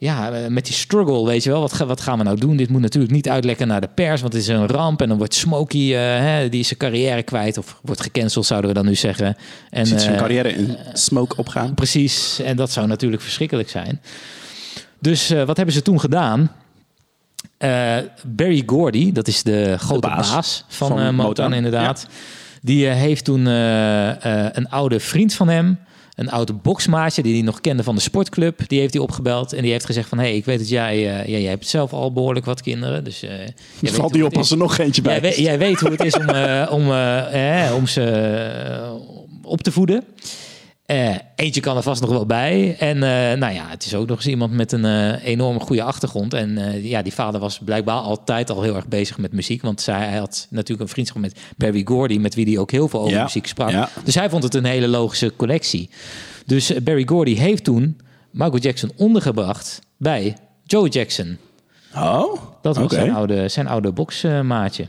[0.00, 1.60] ja, eh, met die struggle, weet je wel.
[1.60, 2.56] Wat, wat gaan we nou doen?
[2.56, 5.02] Dit moet natuurlijk niet uitlekken naar de pers, want het is een ramp.
[5.02, 7.58] En dan wordt Smokey, eh, hè, die is zijn carrière kwijt.
[7.58, 9.36] Of wordt gecanceld, zouden we dan nu zeggen.
[9.70, 11.74] En, Ziet zijn eh, carrière in smoke opgaan.
[11.74, 14.00] Precies, en dat zou natuurlijk verschrikkelijk zijn.
[14.98, 16.52] Dus wat hebben ze toen gedaan?
[18.26, 22.06] Barry Gordy, dat is de grote baas baas, van, van Motown, inderdaad.
[22.62, 25.78] Die heeft toen een oude vriend van hem,
[26.20, 29.52] een oude boksmaatje die hij nog kende van de sportclub, die heeft hij opgebeld.
[29.52, 31.92] En die heeft gezegd van, hé, hey, ik weet dat jij, eh, jij hebt zelf
[31.92, 33.20] al behoorlijk wat kinderen, dus
[33.80, 36.04] weet Valt het op als er nog eentje bij Jij, weet- jij weet hoe het
[36.04, 36.82] is om, eh, om,
[37.76, 38.98] om ze
[39.42, 40.04] op te voeden.
[40.90, 42.76] Eh, eentje kan er vast nog wel bij.
[42.78, 45.82] En eh, nou ja, het is ook nog eens iemand met een eh enorm goede
[45.82, 46.34] achtergrond.
[46.34, 49.62] En ja, die vader was blijkbaar altijd al heel erg bezig met muziek.
[49.62, 52.88] Want zij, hij had natuurlijk een vriendschap met Barry Gordy, met wie hij ook heel
[52.88, 53.70] veel over Ja, muziek sprak.
[53.70, 53.88] ja.
[54.04, 55.90] Dus hij vond het een hele logische connectie.
[56.46, 58.00] Dus Barry Gordy heeft toen
[58.30, 61.38] Michael Jackson ondergebracht bij Joe Jackson.
[61.94, 64.86] Oh, Dat was zijn oude, zijn oude boksmaatje.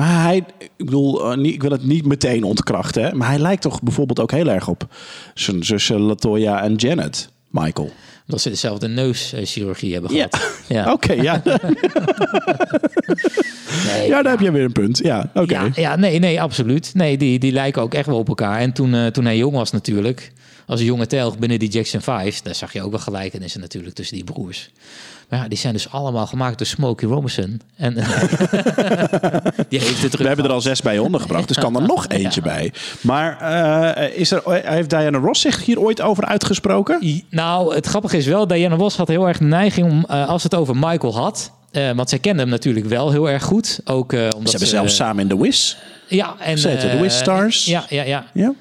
[0.00, 3.14] Maar hij, ik bedoel, eh, ik wil het niet meteen ontkrachten, hè?
[3.14, 4.86] maar hij lijkt toch bijvoorbeeld ook heel erg op
[5.34, 7.90] zijn zussen Latoya en Janet, Michael.
[8.26, 10.38] Dat ze dezelfde neuschirurgie hebben gehad.
[10.68, 10.92] Ja.
[10.92, 11.42] Oké, ja.
[13.86, 14.98] Nee, ja, daar heb je weer een punt.
[14.98, 15.54] Ja, oké.
[15.54, 16.94] Ja, ja, nee, nee, absoluut.
[16.94, 18.58] Nee, die, die lijken ook echt wel op elkaar.
[18.58, 20.32] En toen, eh, toen hij jong was natuurlijk,
[20.70, 23.94] als een jonge telg binnen die Jackson 5, daar zag je ook wel gelijkenissen natuurlijk
[23.94, 24.70] tussen die broers.
[25.28, 27.60] Maar ja, die zijn dus allemaal gemaakt door Smokey Robinson.
[27.76, 27.94] En
[29.68, 32.40] die heeft het We hebben er al zes bij ondergebracht, dus kan er nog eentje
[32.40, 32.72] bij.
[33.00, 37.24] Maar eh, is er, heeft Diana Ross zich hier ooit over uitgesproken?
[37.30, 40.42] Nou, het grappige is wel, Diana Ross had heel erg de neiging om, eh, als
[40.42, 43.80] het over Michael had, eh, want zij kende hem natuurlijk wel heel erg goed.
[43.84, 45.76] Ook omdat Ze hebben zelfs samen in The Wiz.
[46.08, 47.64] ja, en, de Wiz Stars.
[47.64, 48.26] Ja, ja, ja.
[48.32, 48.54] Ja.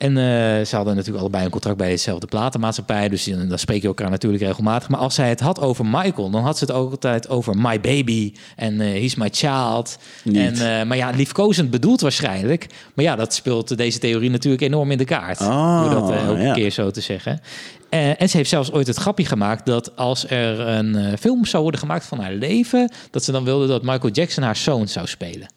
[0.00, 3.08] En eh, ze hadden natuurlijk allebei een contract bij dezelfde platenmaatschappij.
[3.08, 4.88] Dus dan dan spreek je elkaar natuurlijk regelmatig.
[4.88, 7.80] Maar als zij het had over Michael, dan had ze het ook altijd over my
[7.80, 8.32] baby.
[8.56, 9.98] En eh he's my child.
[10.24, 10.36] Niet.
[10.36, 12.66] En, eh, maar ja, liefkozend bedoeld waarschijnlijk.
[12.94, 15.40] Maar ja, dat speelt deze theorie natuurlijk enorm in de kaart.
[15.40, 16.52] Ah, Door dat ook ja.
[16.52, 17.40] keer zo te zeggen.
[17.88, 21.80] En ze heeft zelfs ooit het grapje gemaakt dat als er een film zou worden
[21.80, 25.48] gemaakt van haar leven, dat ze dan wilde dat Michael Jackson haar zoon zou spelen.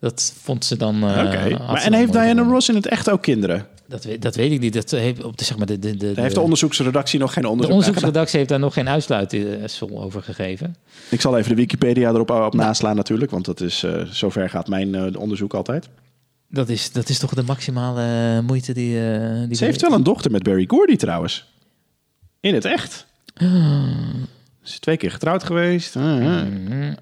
[0.00, 0.94] Dat vond ze dan.
[0.94, 2.42] eh, Maar En heeft Diana.
[2.42, 3.66] Ross in het echt ook kinderen?
[3.86, 4.72] Dat weet, dat weet ik niet.
[4.72, 7.42] Dat heeft op de, zeg maar, de, de, de, Daar heeft de onderzoeksredactie nog geen
[7.42, 7.88] de onderzoek gedaan.
[7.88, 10.76] onderzoeksredactie heeft daar nog geen uitsluitsel over gegeven.
[11.10, 14.68] Ik zal even de Wikipedia erop op naslaan natuurlijk, want dat is, eh, zover gaat
[14.68, 15.88] mijn eh, onderzoek altijd.
[16.48, 18.02] Dat is, dat is toch de maximale
[18.36, 19.00] eh, moeite die.
[19.10, 21.46] eh die Ze heeft wel een dochter met Barry Gordy trouwens.
[22.40, 23.06] In het echt.
[24.62, 25.96] Ze is twee keer getrouwd geweest.
[25.96, 26.96] En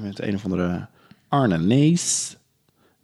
[0.00, 0.86] met een of andere
[1.34, 2.36] Arne Nees.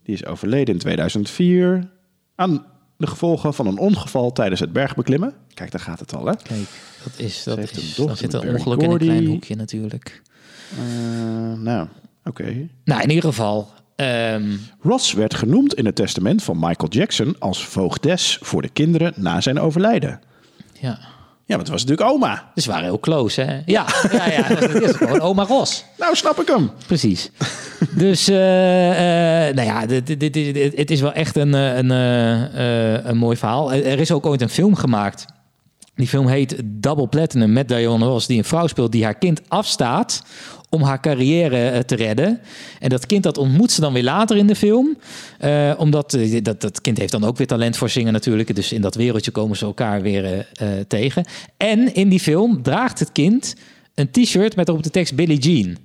[0.03, 1.89] Die is overleden in 2004.
[2.35, 2.65] Aan
[2.97, 5.33] de gevolgen van een ongeval tijdens het bergbeklimmen.
[5.53, 6.35] Kijk, daar gaat het al, hè?
[6.35, 6.67] Kijk,
[7.03, 10.21] dat is, dat is, dan zit een ongeluk in een klein hoekje natuurlijk.
[10.77, 11.87] Eh, nou,
[12.23, 12.67] oké.
[12.83, 13.69] Nou, in ieder geval.
[13.95, 19.13] ehm, Ross werd genoemd in het testament van Michael Jackson als voogdes voor de kinderen
[19.15, 20.21] na zijn overlijden.
[20.79, 20.99] ja.
[21.45, 22.51] Ja, want het was natuurlijk oma.
[22.53, 23.61] Dus we waren heel close, hè?
[23.65, 24.47] Ja, ja, ja.
[24.55, 25.85] Dat is gewoon oma Ros.
[25.97, 26.71] Nou, snap ik hem.
[26.87, 27.31] Precies.
[27.95, 31.89] Dus, eh, eh, nou ja, dit, dit, het is wel echt een, eh, een,
[33.09, 33.73] een mooi verhaal.
[33.73, 35.25] Er is ook ooit een film gemaakt.
[35.95, 39.41] Die film heet Double Platinum met Diana Ross, die een vrouw speelt die haar kind
[39.47, 40.23] afstaat
[40.69, 42.39] om haar carrière te redden.
[42.79, 44.97] En dat kind dat ontmoet ze dan weer later in de film.
[45.37, 48.55] Eh, omdat dat, dat kind heeft dan ook weer talent voor zingen natuurlijk.
[48.55, 50.47] Dus in dat wereldje komen ze elkaar weer
[50.87, 51.25] tegen.
[51.57, 53.55] En in die film draagt het kind
[53.95, 55.77] een t-shirt met erop de tekst Billie Jean.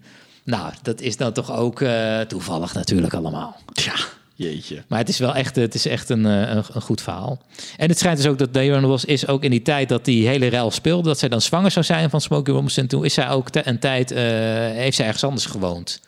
[0.46, 3.56] Nou, dat is dan toch ook eh, toevallig natuurlijk allemaal.
[3.72, 3.92] Tja,
[4.34, 4.82] jeetje.
[4.88, 7.38] Maar het is wel echt, het is echt een, eh, een, een goed verhaal.
[7.76, 10.28] En het schijnt dus ook dat Diana Ross is ook in die tijd dat die
[10.28, 12.86] hele rel speelde, dat zij dan zwanger zou zijn van Smokey Robinson.
[12.86, 14.22] Toen is zij ook te- een tijd, eh,
[14.70, 16.00] heeft zij ergens anders gewoond.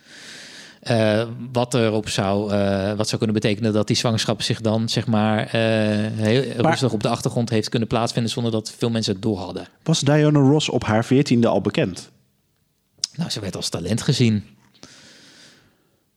[1.52, 2.40] Wat erop zou,
[2.96, 7.08] wat zou kunnen betekenen dat die zwangerschap zich dan, zeg maar, heel rustig op de
[7.08, 9.66] achtergrond heeft kunnen plaatsvinden zonder dat veel mensen het door hadden.
[9.82, 12.10] Was Diana Ross op haar veertiende al bekend?
[13.18, 14.44] Nou, ze werd als talent gezien.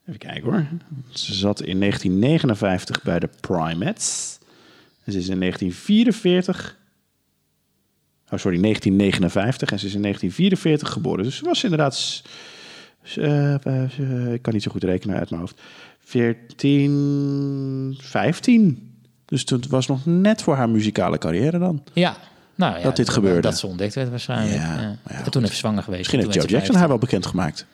[0.05, 0.65] Even kijken hoor.
[1.09, 4.37] Ze zat in 1959 bij de Primates.
[5.03, 6.77] En ze is in 1944...
[8.29, 9.71] Oh, sorry, 1959.
[9.71, 11.23] En ze is in 1944 geboren.
[11.23, 11.95] Dus ze was inderdaad...
[11.95, 12.23] s-
[13.17, 15.61] eh, eh, ik kan niet zo goed rekenen uit mijn hoofd.
[15.99, 18.93] 14, 15.
[19.25, 21.83] Dus het was nog net voor haar muzikale carrière dan.
[21.93, 22.17] Ja.
[22.61, 23.41] Nou, ja, Dat dit gebeurde.
[23.41, 24.55] Dat ze ontdekt werd waarschijnlijk.
[24.55, 25.99] Ja, Ja, maar ja, en toen even zwanger geweest.
[25.99, 26.87] Misschien heeft Joe Jackson haar 15.
[26.87, 27.65] wel bekendgemaakt.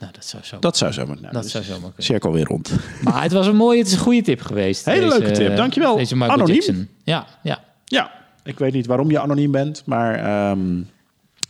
[0.00, 0.58] Nou, dat zou zo.
[0.58, 1.16] Dat zou zomaar...
[1.20, 2.04] Nou, Dat dus zou zomaar kunnen.
[2.04, 2.70] Cirkel weer rond.
[3.02, 4.84] Maar het was een mooie, het is een goede tip geweest.
[4.84, 5.96] Hele leuke tip, dankjewel.
[5.96, 6.54] Deze Michael Anoniem.
[6.54, 6.88] Jackson.
[7.02, 7.64] Ja, ja.
[7.84, 8.10] Ja,
[8.42, 10.82] ik weet niet waarom je anoniem bent, maar ehm,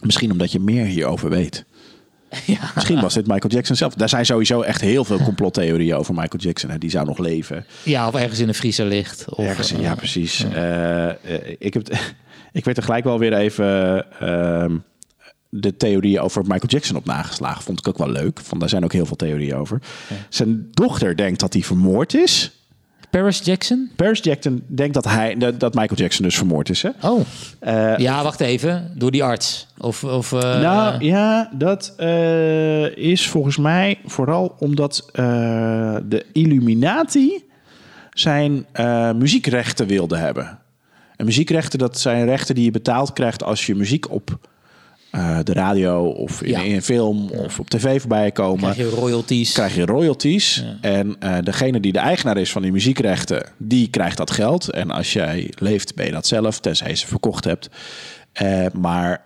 [0.00, 1.64] misschien omdat je meer hierover weet.
[2.46, 2.70] ja.
[2.74, 3.94] Misschien was dit Michael Jackson zelf.
[3.94, 6.70] Daar zijn sowieso echt heel veel complottheorieën over Michael Jackson.
[6.70, 6.78] Hè.
[6.78, 7.66] Die zou nog leven.
[7.82, 9.24] Ja, of ergens in een vriezer ligt.
[9.28, 10.44] Of, Ergens, eh, ja, precies.
[10.44, 11.16] Eh, eh,
[11.58, 11.88] ik, heb,
[12.54, 14.76] ik werd er gelijk wel weer even ehm,
[15.48, 17.62] de theorieën over Michael Jackson op nageslagen.
[17.62, 18.40] Vond ik ook wel leuk.
[18.42, 19.80] Vond, daar zijn ook heel veel theorieën over.
[20.28, 22.52] Zijn dochter denkt dat hij vermoord is.
[23.10, 23.90] Paris Jackson?
[23.96, 26.82] Paris Jackson denkt dat, hij, dat, Michael Jackson dus vermoord is.
[26.82, 26.90] Hè?
[27.00, 27.20] Oh.
[27.58, 28.92] Eh, Ja, wacht even.
[28.94, 29.66] Door die arts.
[29.78, 37.44] Of, of eh, Nou ja, dat eh, is volgens mij vooral omdat eh, de Illuminati
[38.10, 40.58] zijn eh, muziekrechten wilde hebben.
[41.24, 44.38] En muziekrechten, dat zijn rechten die je betaald krijgt als je muziek op
[45.10, 46.60] eh, de radio of in, Ja.
[46.62, 48.58] in een film of op tv voorbij komen.
[48.72, 49.52] krijg je royalties.
[49.52, 50.64] Krijg je royalties.
[50.80, 54.70] En eh, degene die de eigenaar is van die muziekrechten, die krijgt dat geld.
[54.70, 57.68] En als jij leeft, ben je dat zelf, tenzij je ze verkocht hebt.
[58.32, 59.24] Eh, maar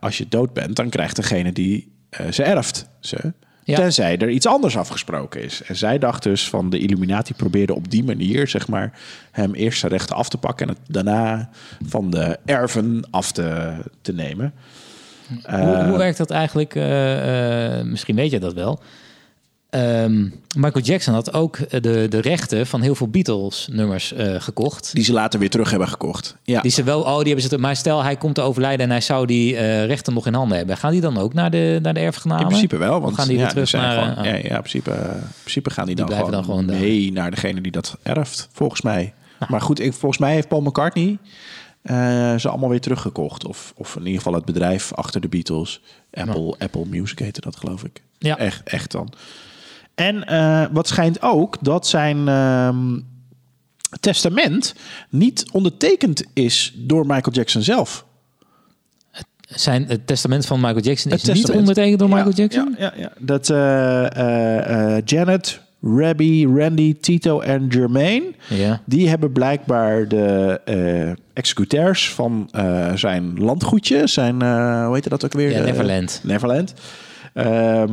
[0.00, 1.92] als je dood bent, dan krijgt degene die
[2.30, 3.32] ze erft ze.
[3.64, 3.76] Ja.
[3.76, 5.62] Tenzij er iets anders afgesproken is.
[5.62, 8.92] En zij dacht dus van de Illuminati probeerde op die manier, zeg maar,
[9.30, 11.48] hem eerst zijn rechten af te pakken en het daarna
[11.86, 14.52] van de erven af te, te nemen.
[15.44, 16.74] hoe, hoe werkt dat eigenlijk?
[16.74, 18.80] eh, eh, misschien weet je dat wel.
[19.74, 24.90] Ehm, Michael Jackson had ook de, de rechten van heel veel Beatles-nummers eh, gekocht.
[24.92, 26.36] Die ze later weer terug hebben gekocht.
[26.42, 26.60] Ja.
[26.60, 27.58] Die ze wel, oh, die hebben ze.
[27.58, 30.56] Maar stel, hij komt te overlijden en hij zou die eh, rechten nog in handen
[30.56, 30.76] hebben.
[30.76, 32.42] Gaan die dan ook naar de, naar de erfgenamen?
[32.42, 33.92] In principe wel, Of want gaan die ja, terug naar.
[33.92, 36.80] gewoon, ja, ja, in principe, in principe gaan die, dan, gewoon dan gewoon daar.
[36.80, 39.14] mee naar degene die dat erft, volgens mij.
[39.48, 41.18] Maar goed, ik, volgens mij heeft Paul McCartney
[41.82, 43.46] eh, ze allemaal weer teruggekocht.
[43.46, 45.80] Of, of in ieder geval het bedrijf achter de Beatles.
[46.12, 48.02] Apple, Apple Music heette dat, geloof ik.
[48.18, 48.38] Ja.
[48.38, 49.12] Echt, echt dan.
[49.94, 52.98] En eh, wat schijnt ook, dat zijn ehm,
[54.00, 54.74] testament
[55.08, 58.04] niet ondertekend is door Michael Jackson zelf.
[59.40, 62.74] Zijn het testament van Michael Jackson is niet ondertekend door Ja, Michael Jackson?
[62.78, 63.12] Ja, ja, ja.
[63.18, 68.32] Dat eh, eh, Janet, Rabbi, Randy, Tito en Jermaine...
[68.48, 68.80] Ja.
[68.84, 72.50] die hebben blijkbaar de eh, executeurs van
[72.94, 74.06] zijn landgoedje...
[74.06, 75.50] zijn, eh, hoe heet dat ook weer?
[75.50, 76.20] Ja, Neverland.
[76.22, 76.74] Neverland.
[77.34, 77.88] Ehm, eh, eh,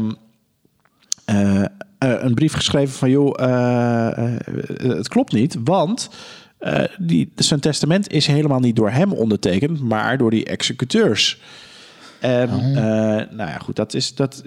[1.98, 3.10] een brief geschreven van...
[3.10, 4.40] joh, eh, eh,
[4.78, 6.10] het klopt niet, want...
[6.60, 9.82] eh, die, zijn testament is helemaal niet door hem ondertekend...
[9.82, 11.42] maar door die executeurs.
[12.20, 12.78] En Oh.
[12.78, 14.16] eh, nou ja, goed, dat is...
[14.16, 14.44] Dat,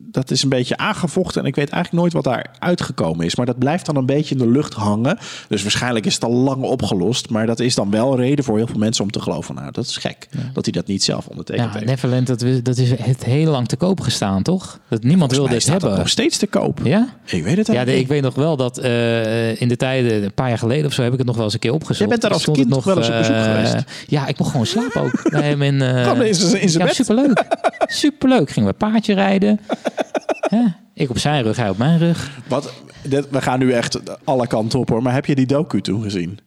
[0.00, 1.40] dat is een beetje aangevochten.
[1.42, 3.36] En ik weet eigenlijk nooit wat daar uitgekomen is.
[3.36, 5.18] Maar dat blijft dan een beetje in de lucht hangen.
[5.48, 7.30] Dus waarschijnlijk is het al lang opgelost.
[7.30, 9.54] Maar dat is dan wel reden voor heel veel mensen om te geloven.
[9.54, 10.28] Nou, dat is gek.
[10.52, 11.84] Dat hij dat niet zelf ondertekend Ja, heeft.
[11.86, 14.78] Neverland, dat, is- dat is het heel lang te koop gestaan, toch?
[14.88, 15.98] Dat niemand wilde dat hebben.
[15.98, 16.80] nog steeds te koop.
[16.84, 17.08] Ja?
[17.24, 20.22] Ik weet het Ja, eigenlijk de- ik weet nog wel dat eh, in de tijden,
[20.22, 21.98] een paar jaar geleden of zo, heb ik het nog wel eens een keer opgezocht.
[21.98, 23.84] Jij bent daar als Stond kind het toch wel eens op bezoek eh, geweest?
[24.06, 25.30] Ja, ik mocht gewoon slapen ook.
[25.30, 26.94] bij hem in, Gewoon in zijn- in zijn ja, bed?
[26.94, 27.44] superleuk.
[27.86, 28.50] superleuk.
[28.50, 29.60] Gingen we paardje rijden.
[30.94, 32.30] Ik op zijn rug, hij op mijn rug.
[32.48, 35.02] Wat, dit, we gaan nu echt alle kanten op hoor.
[35.02, 36.38] Maar heb je die docu toen gezien?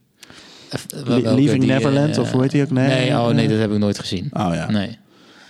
[1.04, 2.70] Welke- Leaving die, Neverland, eh, of hoe heet die ook?
[2.70, 4.30] Nee, Nee, oh, nee eh, dat heb ik nooit gezien.
[4.32, 4.70] Oh ja.
[4.70, 4.98] Nee.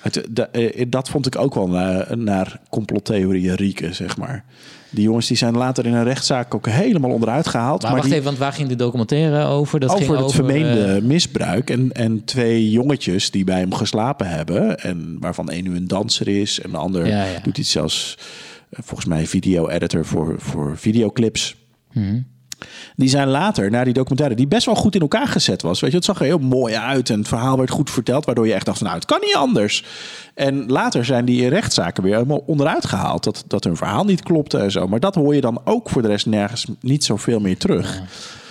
[0.00, 4.44] Het, eh, dat vond ik ook wel naar, naar complottheorieën rieken, zeg maar.
[4.90, 7.82] Die jongens die zijn later in een rechtszaak ook helemaal onderuit gehaald.
[7.82, 9.80] Maar, maar wacht die, even, want waar ging de documentaire over?
[9.80, 11.70] Dat over ging het over vermeende eh, misbruik.
[11.70, 14.78] En, en twee jongetjes die bij hem geslapen hebben.
[14.78, 16.60] En waarvan een nu een danser is.
[16.60, 17.40] En de ander Ja, ja.
[17.42, 18.18] doet iets als,
[18.70, 21.56] eh, volgens mij, video-editor voor, voor videoclips.
[21.92, 22.20] Mhm.
[22.96, 25.80] Die zijn later naar die documentaire, die best wel goed in elkaar gezet was.
[25.80, 28.46] Weet je, het zag er heel mooi uit en het verhaal werd goed verteld, waardoor
[28.46, 29.84] je echt dacht van nou, het kan niet anders.
[30.34, 34.58] En later zijn die rechtszaken weer helemaal onderuit gehaald, dat, dat hun verhaal niet klopte
[34.58, 34.86] en zo.
[34.88, 38.00] Maar dat hoor je dan ook voor de rest nergens niet zoveel meer terug.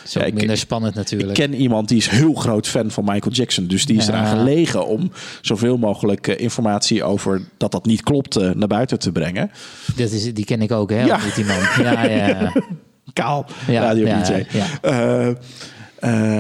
[0.09, 1.33] Ja, ik- minder spannend Ik natuurlijk.
[1.33, 3.67] ken iemand die is heel groot fan van Michael Jackson.
[3.67, 4.11] Dus die is Ja.
[4.13, 8.99] eraan gelegen om zoveel mogelijk eh, informatie over dat dat niet klopt eh, naar buiten
[8.99, 9.51] te brengen.
[9.95, 11.03] Dat is, die ken ik ook, hè?
[11.05, 11.19] Ja.
[11.25, 11.57] niet, die man.
[11.83, 12.53] Ja, ja, ja.
[13.23, 14.43] Kaal, Ja, radio ja, DJ.
[14.57, 14.65] ja.
[14.81, 15.27] Eh,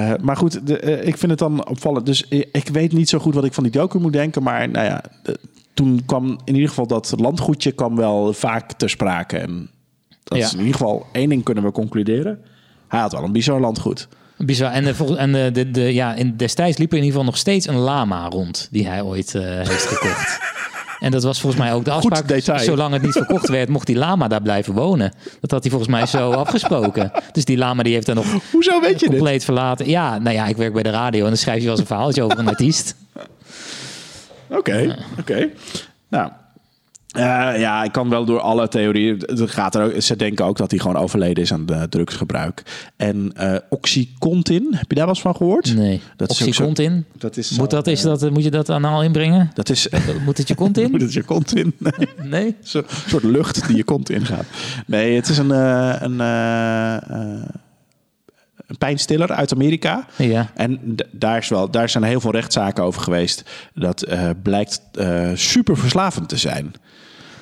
[0.09, 2.05] eh, maar goed, de, eh, ik vind het dan opvallend.
[2.05, 4.43] Dus ik, ik weet niet zo goed wat ik van die docu moet denken.
[4.43, 5.39] Maar nou ja, de-
[5.73, 9.37] toen kwam in ieder geval dat landgoedje kwam wel vaak ter sprake.
[9.37, 9.69] En
[10.23, 10.45] dat Ja.
[10.45, 12.39] is in ieder geval één ding kunnen we concluderen.
[12.87, 14.07] Hij had wel een bizar landgoed.
[14.37, 14.71] Bizar.
[14.71, 17.39] En, de, en de, de, de- ja, in, destijds liep er in ieder geval nog
[17.41, 20.39] steeds een lama rond die hij ooit heeft gekocht.
[20.99, 22.59] En dat was volgens mij ook de Goed afspraak.
[22.59, 25.13] Zolang het niet verkocht werd, mocht die lama daar blijven wonen.
[25.41, 27.11] Dat had hij volgens mij zo afgesproken.
[27.31, 29.07] Dus die lama die heeft dan nog Hoezo weet je dit?
[29.07, 29.89] compleet verlaten.
[29.89, 31.87] Ja, nou ja, ik werk bij de radio en dan schrijf je wel eens een
[31.87, 32.95] verhaaltje over een artiest.
[34.49, 35.49] Oké, oké.
[36.09, 36.31] Nou,
[37.07, 37.21] eh,
[37.59, 39.23] ja, ik kan wel door alle theorieën.
[39.25, 42.63] Het gaat er ook, ze denken ook dat hij gewoon overleden is aan de drugsgebruik.
[42.95, 45.75] En eh Oxycontin, heb je daar wel eens van gehoord?
[45.75, 46.01] Nee.
[46.15, 47.05] Dat is zo- Oxycontin.
[47.17, 49.51] Dat is, Moet, dat, is dat, moet je dat anaal inbrengen?
[49.53, 49.87] dat is
[50.25, 50.91] Moet het je kont in?
[50.91, 51.73] Moet het je kont in?
[51.79, 52.07] Nee.
[52.23, 52.55] Nee?
[52.61, 54.45] Zo'n soort lucht die je kont ingaat.
[54.85, 56.19] Nee, het is een, eh, een,
[58.67, 60.05] een pijnstiller uit Amerika.
[60.15, 60.51] Ja.
[60.55, 63.43] En daar, is wel, daar zijn heel veel rechtszaken over geweest.
[63.73, 64.05] Dat
[64.43, 66.73] blijkt eh, super verslavend te zijn.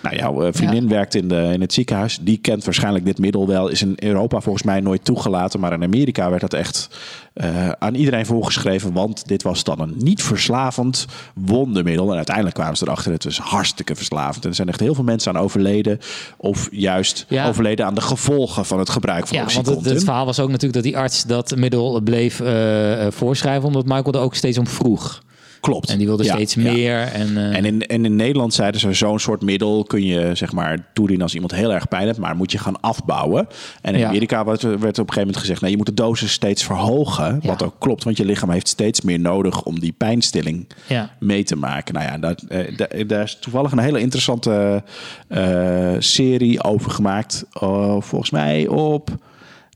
[0.06, 2.20] Nou, jouw eh, vriendin werkt in, de, in het ziekenhuis.
[2.22, 3.68] Die kent waarschijnlijk dit middel wel.
[3.68, 5.60] Is in Europa volgens mij nooit toegelaten.
[5.60, 6.90] Maar in Amerika werd dat echt
[7.34, 8.94] eh, aan iedereen voorgeschreven.
[8.94, 12.10] Want dit was dan een niet verslavend wondermiddel.
[12.10, 13.12] En uiteindelijk kwamen ze erachter.
[13.12, 14.44] Het was hartstikke verslavend.
[14.44, 16.00] En er zijn echt heel veel mensen aan overleden.
[16.38, 17.48] Of juist Ja.
[17.48, 19.94] overleden aan de gevolgen van het gebruik van Ja, want het, Oxycontin.
[19.94, 24.14] het verhaal was ook natuurlijk dat die arts dat middel bleef eh, voorschrijven, omdat Michael
[24.14, 25.24] er ook steeds om vroeg.
[25.66, 25.90] Klopt.
[25.90, 26.62] En die wilde Ja, steeds ja.
[26.62, 26.98] meer.
[27.00, 30.52] En, eh, En in, en in Nederland zeiden ze, zo'n soort middel kun je zeg
[30.52, 33.48] maar toedienen als iemand heel erg pijn heeft, maar moet je gaan afbouwen.
[33.82, 34.08] En in Ja.
[34.08, 37.40] Amerika werd, werd op een gegeven moment gezegd, nee, je moet de dosis steeds verhogen.
[37.44, 40.68] Wat ook klopt, want je lichaam heeft steeds meer nodig om die pijnstilling
[41.20, 41.94] mee te maken.
[41.94, 44.84] Nou ja, daar, eh, daar, daar is toevallig een hele interessante
[45.28, 47.44] eh, serie over gemaakt.
[48.00, 49.10] Volgens mij op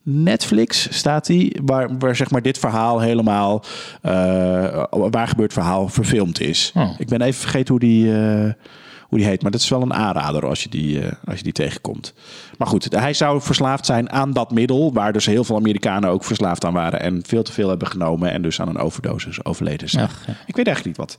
[0.03, 3.63] Netflix staat die, waar, waar zeg maar dit verhaal helemaal,
[4.01, 6.71] eh, waar gebeurt verhaal verfilmd is.
[6.75, 6.89] Oh.
[6.97, 8.53] Ik ben even vergeten hoe die, eh,
[9.01, 11.43] hoe die heet, maar dat is wel een aanrader als je die, eh, als je
[11.43, 12.13] die tegenkomt.
[12.59, 16.23] Maar goed, hij zou verslaafd zijn aan dat middel, waar dus heel veel Amerikanen ook
[16.23, 19.89] verslaafd aan waren en veel te veel hebben genomen en dus aan een overdosis overleden
[19.89, 20.05] zijn.
[20.05, 20.33] Ach, ja.
[20.45, 21.17] Ik weet eigenlijk niet wat,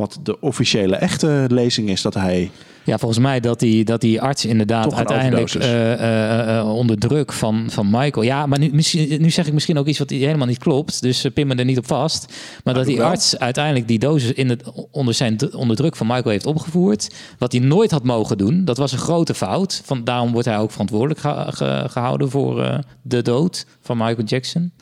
[0.00, 2.50] wat de officiële echte lezing is dat hij.
[2.84, 7.32] ja, volgens mij dat die, dat die arts inderdaad uiteindelijk eh, eh, eh, onder druk
[7.32, 8.22] van, van Michael.
[8.22, 11.02] Ja, maar nu, misschien, nu zeg ik misschien ook iets wat helemaal niet klopt.
[11.02, 12.32] Dus pin me er niet op vast.
[12.64, 13.06] Maar dat die wel.
[13.06, 17.14] arts uiteindelijk die dosis in het, onder, zijn, onder druk van Michael heeft opgevoerd.
[17.38, 18.64] Wat hij nooit had mogen doen.
[18.64, 19.82] Dat was een grote fout.
[19.84, 24.24] Van, daarom wordt hij ook verantwoordelijk ge- ge- gehouden voor eh, de dood van Michael
[24.24, 24.72] Jackson.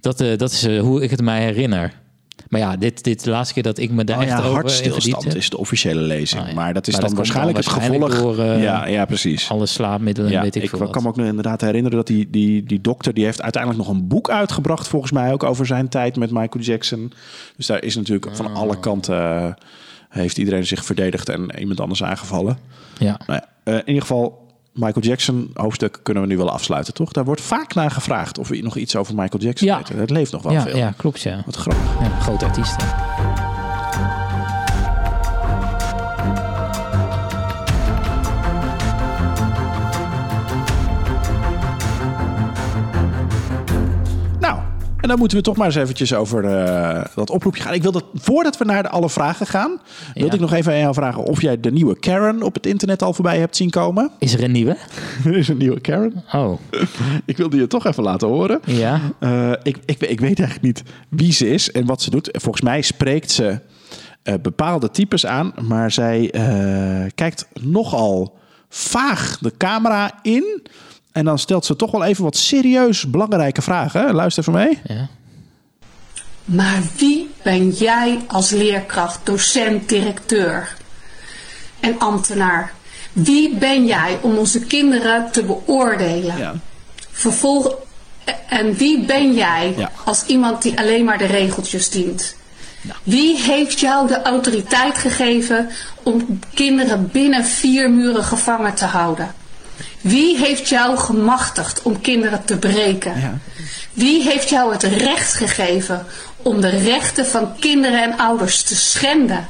[0.00, 2.00] Dat, eh, dat is eh, hoe ik het mij herinner.
[2.48, 4.52] Maar ja, dit, dit de laatste keer dat ik me daar Oh echt ja, over
[4.52, 5.34] hartstilstand heb.
[5.34, 6.46] is de officiële lezing.
[6.48, 6.54] Ja.
[6.54, 8.36] Maar dat is Maar dan dat komt dan waarschijnlijk het waarschijnlijk gevolg.
[8.36, 9.48] door, ja, ja, precies.
[9.50, 12.06] Alle slaapmiddelen en Ja, weet ik, ik veel kan me ook nog inderdaad herinneren dat
[12.06, 15.66] die, die, die dokter die heeft uiteindelijk nog een boek uitgebracht, volgens mij ook over
[15.66, 17.12] zijn tijd met Michael Jackson.
[17.56, 18.54] Dus daar is natuurlijk van Ah.
[18.56, 19.54] alle kanten
[20.08, 22.58] heeft iedereen zich verdedigd en iemand anders aangevallen.
[22.98, 23.20] Ja.
[23.26, 24.41] Nou ja, eh, in ieder geval,
[24.72, 27.12] Michael Jackson hoofdstuk kunnen we nu wel afsluiten, toch?
[27.12, 29.76] Daar wordt vaak naar gevraagd of we nog iets over Michael Jackson Ja.
[29.76, 29.98] weten.
[29.98, 30.76] Het leeft nog wel Ja, veel.
[30.76, 31.42] ja, klopt ja.
[31.46, 31.84] Wat grappig.
[32.00, 32.86] ja grote artiesten.
[45.12, 47.74] Dan moeten we toch maar eens eventjes over eh, dat oproepje gaan.
[47.74, 49.80] Ik wil dat, voordat we naar de alle vragen gaan,
[50.14, 50.24] Ja.
[50.24, 53.12] ik nog even aan jou vragen of jij de nieuwe Karen op het internet al
[53.12, 54.10] voorbij hebt zien komen.
[54.18, 54.76] Is er een nieuwe?
[55.24, 56.24] er is een nieuwe Karen.
[56.32, 56.58] Oh,
[57.24, 58.60] Ik wilde je toch even laten horen.
[58.64, 59.00] ja.
[59.18, 62.28] Eh, ik, ik, ik weet eigenlijk niet wie ze is en wat ze doet.
[62.32, 63.58] Volgens mij spreekt ze
[64.22, 66.30] eh, bepaalde types aan, maar zij
[67.14, 70.62] kijkt nogal vaag de camera in.
[71.12, 74.14] En dan stelt ze toch wel even wat serieus belangrijke vragen.
[74.14, 74.80] Luister even mee.
[74.84, 75.08] ja.
[76.44, 80.76] Maar wie ben jij als leerkracht, docent, directeur
[81.80, 82.72] en ambtenaar?
[83.12, 86.38] Wie ben jij om onze kinderen te beoordelen?
[86.38, 86.54] Ja.
[87.10, 87.74] Vervolg
[88.48, 89.90] en wie ben jij Ja.
[90.04, 92.36] als iemand die alleen maar de regeltjes dient?
[93.02, 95.68] Wie heeft jou de autoriteit gegeven
[96.02, 99.34] om kinderen binnen vier muren gevangen te houden?
[100.02, 103.20] Wie heeft jou gemachtigd om kinderen te breken?
[103.20, 103.38] Ja.
[103.92, 109.48] Wie heeft jou het recht gegeven om de rechten van kinderen en ouders te schenden?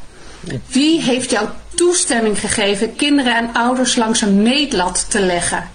[0.66, 5.70] Wie heeft jou toestemming gegeven kinderen en ouders langs een meetlat te leggen?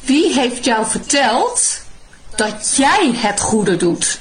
[0.00, 1.80] Wie heeft jou verteld
[2.36, 4.20] dat jij het goede doet?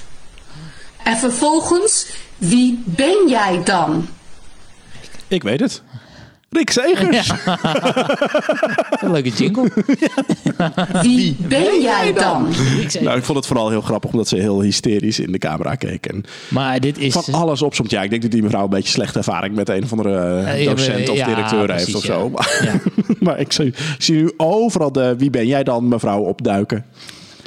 [1.03, 2.05] En vervolgens,
[2.37, 4.07] wie ben jij dan?
[5.27, 5.81] Ik weet het.
[6.53, 7.29] Rick Segers.
[9.03, 9.71] Een leuke jingle.
[11.01, 12.47] Wie ben jij dan?
[13.01, 16.05] Nou, ik vond het vooral heel grappig omdat ze heel hysterisch in de camera keek.
[16.05, 17.13] En maar dit is...
[17.13, 17.89] van alles opzomt.
[17.89, 20.67] Ja, ik denk dat die mevrouw een beetje slechte ervaring met een of andere eh,
[20.67, 22.29] docent of ja, directeur precies, heeft of zo.
[22.29, 22.79] Maar, Ja.
[23.25, 26.85] maar ik zie, zie nu overal de wie ben jij dan mevrouw opduiken.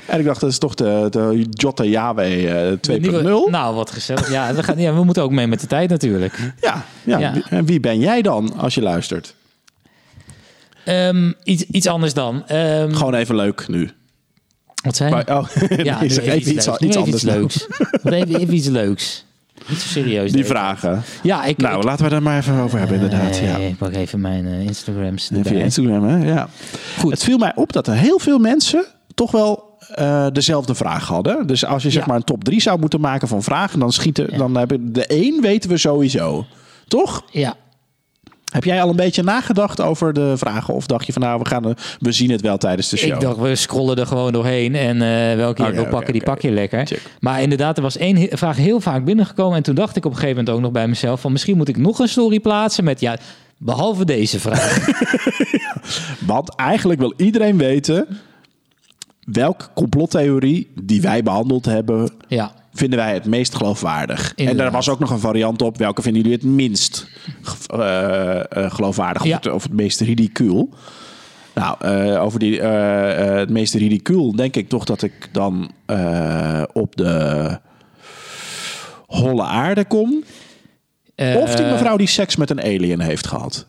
[0.06, 3.00] En ik dacht, dat is toch de, de Jotta Yahweh eh, 2.0?
[3.00, 4.30] Nieuwe- Nou, wat gezellig.
[4.30, 6.52] Ja, we, gaan, ja, we moeten ook mee met de tijd natuurlijk.
[6.60, 7.32] ja, ja.
[7.50, 9.34] En wie ben jij dan als je luistert?
[10.84, 12.46] Ehm, iets, iets anders dan.
[12.46, 13.90] Ehm, Gewoon even leuk nu.
[14.82, 15.14] wat zei je?
[15.26, 15.48] Maar, oh,
[15.84, 16.78] Ja, nee, even even iets, leuks.
[16.80, 17.14] Iets even anders.
[17.14, 17.66] iets leuks.
[18.04, 19.24] Even, even iets leuks.
[19.68, 20.32] Niet zo serieus.
[20.32, 21.02] Die vragen.
[21.22, 23.38] Ja, ik, Nou, ik, laten we daar maar even over hebben, inderdaad.
[23.38, 23.56] Ja.
[23.56, 25.52] Ik pak even mijn Instagrams En erbij.
[25.52, 26.26] Via Instagram, hè?
[26.32, 26.48] Ja.
[26.98, 27.10] Goed.
[27.10, 31.46] Het viel mij op dat er heel veel mensen toch wel eh, dezelfde vraag hadden.
[31.46, 32.08] Dus als je zeg Ja.
[32.08, 35.40] maar een top 3 zou moeten maken van vragen, dan schieten, dan hebben de één
[35.42, 36.46] weten we sowieso.
[36.88, 37.22] Toch?
[37.30, 37.54] Ja,
[38.46, 40.74] Heb jij al een beetje nagedacht over de vragen?
[40.74, 43.12] Of dacht je van nou, we, gaan, we zien het wel tijdens de show?
[43.14, 44.74] ik dacht, we scrollen er gewoon doorheen.
[44.74, 46.86] En eh, welke je wil pakken, die pak je lekker.
[46.86, 47.02] Check.
[47.20, 49.56] Maar inderdaad, er was één vraag heel vaak binnengekomen.
[49.56, 51.20] En toen dacht ik op een gegeven moment ook nog bij mezelf...
[51.20, 53.00] van misschien moet ik nog een story plaatsen met...
[53.00, 53.16] ja,
[53.58, 54.88] behalve deze vraag.
[56.26, 58.06] Want eigenlijk wil iedereen weten
[59.26, 64.32] welke complottheorie die wij behandeld hebben, ja, vinden wij het meest geloofwaardig.
[64.34, 65.78] En daar was ook nog een variant op.
[65.78, 67.06] Welke vinden jullie het minst
[67.66, 69.36] eh, eh, geloofwaardig Ja.
[69.36, 70.68] of, het, of het meest ridicuul?
[71.54, 75.70] Nou, eh, over die, het meest ridicuul denk ik toch dat ik dan
[76.72, 77.58] op de
[79.06, 80.24] holle aarde kom.
[81.16, 83.66] Of die mevrouw die seks met een alien heeft gehad.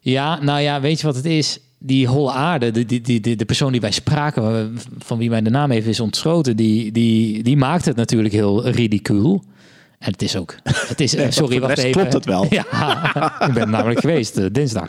[0.00, 1.58] Ja, nou ja, weet je wat het is?
[1.82, 5.50] Die holle aarde, de, die, die, de persoon die wij spraken, van wie mij de
[5.50, 9.42] naam even is ontschoten, die, die, die maakt het natuurlijk heel ridicuul.
[9.98, 10.54] En het is ook.
[10.62, 12.00] Het is, eh, Nee, sorry, wacht rest even.
[12.00, 12.46] klopt het wel.
[12.72, 14.88] Ja, ik ben namelijk geweest eh, dinsdag.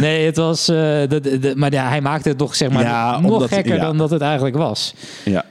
[0.00, 0.68] Nee, het was.
[0.68, 3.74] eh, de, de, maar ja, hij maakte het toch zeg maar Ja, nog omdat- gekker
[3.74, 3.80] ja.
[3.80, 4.94] dan dat het eigenlijk was.
[5.24, 5.44] Ja.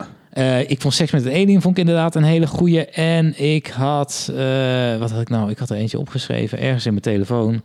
[0.67, 2.85] Ik vond Seks met een Alien vond ik inderdaad een hele goeie.
[2.85, 4.31] En ik had,
[4.99, 5.49] wat had ik nou?
[5.49, 7.61] Ik had er eentje opgeschreven, ergens in mijn telefoon.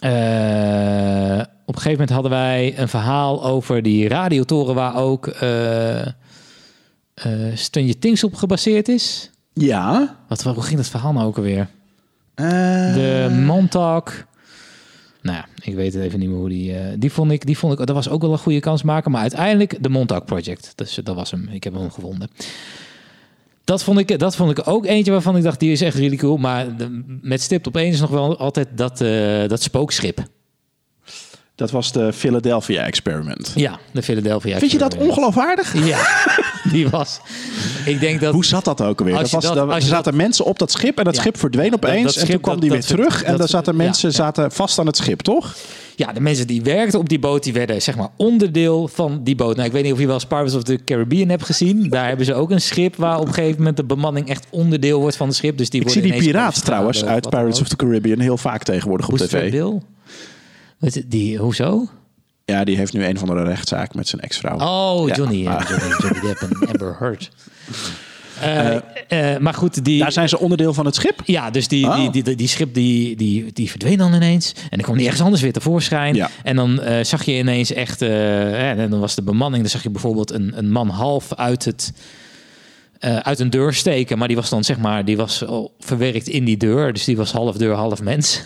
[0.00, 6.06] Eh, op een gegeven moment hadden wij een verhaal over die radiotoren waar ook eh
[6.06, 6.12] eh
[7.54, 9.30] Stranger Things op gebaseerd is.
[9.52, 10.16] Ja.
[10.28, 11.68] Wat, hoe ging dat verhaal nou ook alweer?
[12.34, 14.26] De Montauk.
[15.22, 16.78] Nou ja, ik weet het even niet meer hoe die...
[16.78, 19.10] eh, die vond ik, die vond ik, dat was ook wel een goede kans maken.
[19.10, 20.72] Maar uiteindelijk de Montauk Project.
[20.74, 21.48] Dus dat was hem.
[21.52, 22.30] Ik heb hem gevonden.
[23.66, 26.16] Dat vond, ik, dat vond ik ook eentje waarvan ik dacht, die is echt really
[26.16, 26.36] cool.
[26.36, 30.18] Maar de, met stipt op één is nog wel altijd dat, eh, dat spookschip.
[31.54, 33.52] dat was de Philadelphia Experiment.
[33.54, 34.58] Ja, de Philadelphia.
[34.58, 35.74] Vind je dat ongeloofwaardig?
[35.84, 36.06] Ja,
[36.70, 37.20] die was...
[37.84, 38.32] Ik denk dat...
[38.32, 39.14] Hoe zat dat ook alweer?
[39.14, 41.20] Dat was, dat- je zaten mensen op dat schip en dat Ja.
[41.20, 42.16] schip verdween opeens.
[42.16, 44.14] en toen kwam die weer terug en daar zaten ja, mensen ja.
[44.14, 45.54] zaten vast aan het schip, toch?
[45.98, 49.34] Ja, de mensen die werkten op die boot, die werden zeg maar onderdeel van die
[49.34, 49.54] boot.
[49.56, 51.88] Nou, ik weet niet of je wel eens Pirates of the Caribbean hebt gezien.
[51.88, 55.00] Daar hebben ze ook een schip waar op een gegeven moment de bemanning echt onderdeel
[55.00, 55.58] wordt van het schip.
[55.58, 58.62] Dus die Ik zie worden die piraat trouwens uit Pirates of the Caribbean heel vaak
[58.62, 59.50] tegenwoordig op tv.
[59.50, 59.80] Bill?
[61.06, 61.86] Die, hoezo?
[62.44, 64.58] Ja, die heeft nu een van de rechtszaak met zijn ex-vrouw.
[64.58, 65.08] Oh.
[65.14, 65.68] Johnny, ja, Ah.
[65.68, 67.30] Johnny, Johnny Depp en Amber Heard.
[68.40, 68.76] Eh,
[69.34, 69.98] eh, maar goed, die...
[69.98, 71.20] Daar zijn ze onderdeel van het schip?
[71.24, 71.96] Ja, dus die, Oh.
[71.96, 74.52] die, die, die, die schip die, die, die verdween dan ineens.
[74.52, 76.14] En dan kwam die ergens anders weer tevoorschijn.
[76.14, 76.30] Ja.
[76.42, 78.02] En dan eh, zag je ineens echt...
[78.02, 79.62] en dan was de bemanning...
[79.62, 81.92] Dan zag je bijvoorbeeld een, een man half uit het...
[83.00, 84.18] uit een deur steken.
[84.18, 86.92] Maar die was dan zeg maar, die was al verwerkt in die deur.
[86.92, 88.42] Dus die was half deur, half mens.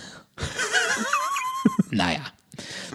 [1.91, 2.30] nou ja,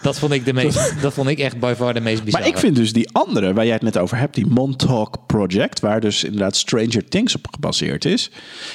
[0.06, 2.46] dat vond ik de meest, dat vond ik echt by far de meest bizarre.
[2.46, 5.80] Maar ik vind dus die andere, waar jij het net over hebt, die Montauk Project,
[5.80, 8.32] waar dus inderdaad Stranger Things op gebaseerd is,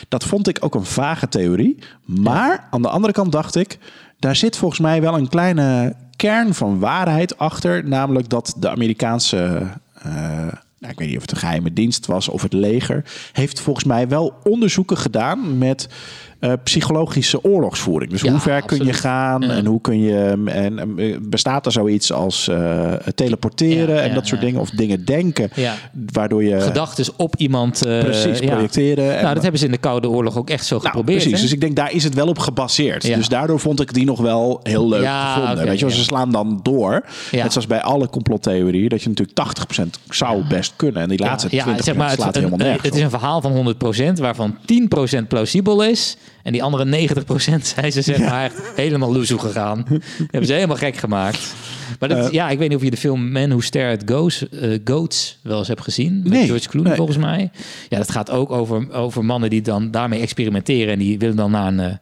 [0.09, 1.79] dat vond ik ook een vage theorie.
[2.05, 3.79] Maar aan de andere kant dacht ik,
[4.19, 9.71] daar zit volgens mij wel een kleine kern van waarheid achter, namelijk dat de Amerikaanse.
[10.03, 10.13] eh,
[10.79, 13.85] nou, ik weet niet of het een geheime dienst was of het leger, heeft volgens
[13.85, 15.89] mij wel onderzoeken gedaan met
[16.41, 18.11] eh, psychologische oorlogsvoering.
[18.11, 19.49] Dus Ja, hoe ver kun je gaan Ja.
[19.49, 24.27] en hoe kun je en, eh, bestaat er zoiets als eh, teleporteren Ja, en dat
[24.27, 25.51] soort dingen of dingen denken,
[26.13, 27.85] waardoor je Gedachtes op iemand.
[27.87, 28.47] eh, precies ja.
[28.51, 29.17] projecteren.
[29.17, 31.19] En- Nou, dat hebben ze in de Koude Oorlog ook echt zo nou, geprobeerd.
[31.19, 31.37] precies.
[31.39, 31.43] hè?
[31.45, 33.03] Dus ik denk daar is het wel op gebaseerd.
[33.03, 35.53] Dus daardoor vond ik die nog wel heel leuk gevonden.
[35.59, 37.05] oké, Weet je, ze slaan dan door.
[37.33, 41.03] Net zoals bij alle complottheorieën, dat je natuurlijk 80% zou best kunnen.
[41.03, 43.41] En die laatste 20% zeg maar, het, slaat een- helemaal nergens het is een verhaal
[43.41, 46.17] van 100%, waarvan 10% plausibel is.
[46.43, 47.21] En die andere 90%
[47.75, 49.85] zijn ze zeg maar echt helemaal loezoe gegaan.
[49.89, 51.55] Die hebben ze helemaal gek gemaakt.
[51.99, 54.49] Maar dat, ja, ik weet niet of je de film Man Who Stared at Goats,
[54.49, 56.21] eh, Goats wel eens hebt gezien.
[56.23, 56.97] Met Nee, George Clooney nee.
[56.97, 57.51] volgens mij.
[57.89, 60.93] Ja, dat gaat ook over, over mannen die dan daarmee experimenteren.
[60.93, 61.81] En die willen dan naar een...
[61.81, 61.95] eh,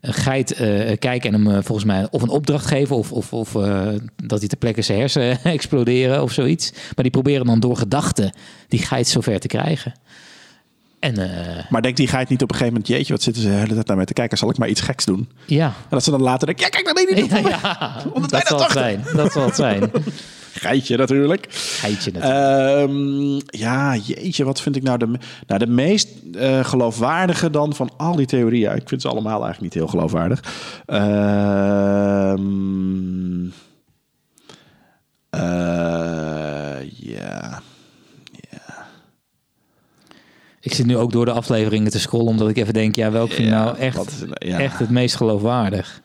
[0.00, 3.52] een geit eh, kijken en hem volgens mij of een opdracht geven of, of, of
[4.24, 6.72] dat hij ter plekke zijn hersenen exploderen of zoiets.
[6.72, 8.32] Maar die proberen dan door gedachten
[8.68, 9.92] die geit zover te krijgen.
[11.00, 13.48] En eh, Maar denkt die geit niet op een gegeven moment, jeetje, wat zitten ze
[13.48, 14.38] de hele tijd naar mij te kijken?
[14.38, 15.28] Zal ik maar iets geks doen?
[15.46, 15.66] ja.
[15.66, 17.30] En dat ze dan later denken, ja kijk, dat hij niet.
[17.30, 19.04] Ja, ja, Omdat dat zal dat zijn.
[19.14, 19.90] Dat zal het zijn.
[20.52, 21.46] Geitje natuurlijk.
[21.50, 22.90] Geitje natuurlijk.
[22.90, 27.90] Ehm, ja, jeetje, wat vind ik nou de, nou, de meest eh, geloofwaardige dan van
[27.96, 28.76] al die theorieën?
[28.76, 30.42] Ik vind ze allemaal eigenlijk niet heel geloofwaardig.
[30.86, 32.38] Ehm,
[35.30, 37.62] eh, ja.
[40.60, 43.28] ik zit nu ook door de afleveringen te scrollen omdat ik even denk, ja, welk
[43.30, 44.58] vind ik Ja, nou echt, wat ja.
[44.58, 46.00] echt het meest geloofwaardig?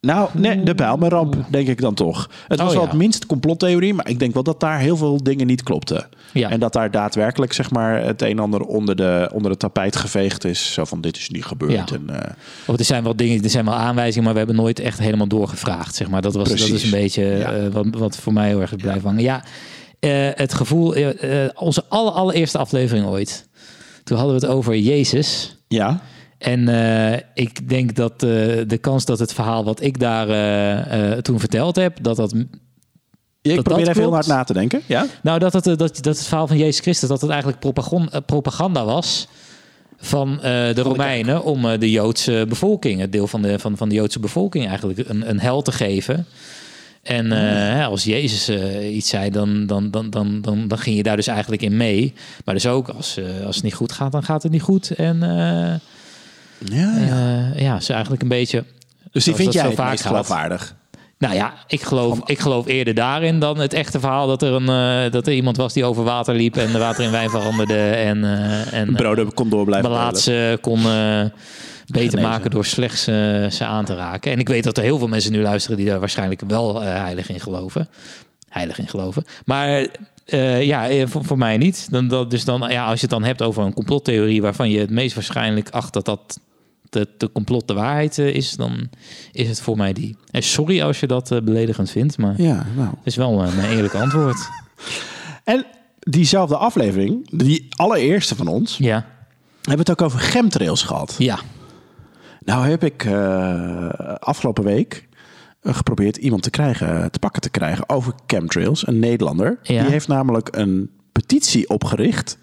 [0.00, 2.30] Nou, nee, de Bijlmerramp, denk ik dan toch.
[2.48, 2.88] Het was Oh, wel ja.
[2.88, 6.06] het minst complottheorie, maar ik denk wel dat daar heel veel dingen niet klopten.
[6.32, 6.50] Ja.
[6.50, 9.96] En dat daar daadwerkelijk zeg maar, het een en ander onder, de, onder het tapijt
[9.96, 10.72] geveegd is.
[10.72, 11.90] Zo van, dit is niet gebeurd.
[11.90, 11.96] Ja.
[11.96, 12.30] En, eh,
[12.66, 15.28] Of er zijn wel dingen, er zijn wel aanwijzingen, maar we hebben nooit echt helemaal
[15.28, 15.94] doorgevraagd.
[15.94, 16.22] Zeg maar.
[16.22, 19.22] Dat, was, dat is een beetje eh, wat, wat voor mij heel erg blijven hangen.
[19.22, 19.44] Ja,
[20.04, 23.48] eh, het gevoel, eh, onze aller, allereerste aflevering ooit.
[24.04, 25.56] Toen hadden we het over Jezus.
[25.68, 26.00] ja,
[26.38, 26.68] En
[27.34, 30.26] ik denk dat de kans dat het verhaal wat ik daar
[31.22, 32.34] toen verteld heb, dat dat
[33.42, 34.82] ik dat probeer even heel hard na te denken.
[34.86, 35.06] Ja?
[35.22, 37.60] nou, dat het, dat, dat het verhaal van Jezus Christus, dat het eigenlijk
[38.26, 39.28] propaganda was
[39.96, 44.20] van de Romeinen om de Joodse bevolking, het deel van de, van, van de Joodse
[44.20, 46.26] bevolking eigenlijk, een, een hel te geven.
[47.04, 47.38] En eh,
[47.74, 51.16] hè, als Jezus eh, iets zei, dan, dan, dan, dan, dan, dan ging je daar
[51.16, 52.14] dus eigenlijk in mee.
[52.44, 54.90] Maar dus ook, als, eh, als het niet goed gaat, dan gaat het niet goed.
[54.90, 55.74] En eh
[56.58, 57.52] Ja, ja.
[57.54, 58.64] eh, ja, is eigenlijk een beetje...
[59.12, 60.74] Dus die vind jij vaak meest geloofwaardig?
[61.18, 64.68] Nou ja, ik geloof, ik geloof eerder daarin dan het echte verhaal dat er, een,
[65.04, 67.90] eh, dat er iemand was die over water liep en de water in wijn veranderde
[67.90, 70.02] en, eh en Broden kon door blijven delen.
[70.02, 71.24] belaatse kon eh,
[71.86, 72.28] beter Genezen.
[72.30, 73.14] maken door slechts eh,
[73.50, 74.32] ze aan te raken.
[74.32, 76.88] En ik weet dat er heel veel mensen nu luisteren die daar waarschijnlijk wel eh,
[76.88, 77.88] heilig in geloven.
[78.48, 79.24] Heilig in geloven.
[79.44, 79.86] Maar
[80.24, 81.86] eh, ja, voor, voor mij niet.
[81.90, 84.78] Dan, dat, dus dan, ja, als je het dan hebt over een complottheorie waarvan je
[84.78, 86.38] het meest waarschijnlijk acht dat dat
[86.90, 88.88] de, de complot de waarheid is, dan
[89.32, 90.16] is het voor mij die.
[90.30, 92.88] En sorry als je dat beledigend vindt, maar Ja, nou.
[92.88, 94.36] het is wel mijn eerlijke antwoord.
[95.44, 95.66] En
[96.00, 99.06] diezelfde aflevering, die allereerste van ons, Ja,
[99.62, 101.14] hebben we het ook over chemtrails gehad.
[101.18, 101.38] ja.
[102.44, 103.88] Nou heb ik eh,
[104.18, 105.08] afgelopen week
[105.60, 108.86] eh, geprobeerd iemand te krijgen, te pakken te krijgen over chemtrails.
[108.86, 109.58] Een Nederlander.
[109.62, 109.82] Ja.
[109.82, 112.38] Die heeft namelijk een petitie opgericht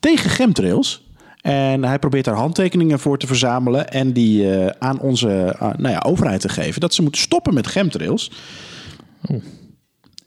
[0.00, 1.06] tegen chemtrails.
[1.46, 5.88] En hij probeert daar handtekeningen voor te verzamelen en die eh, aan onze eh, nou
[5.88, 6.80] ja, overheid te geven.
[6.80, 8.30] Dat ze moeten stoppen met chemtrails.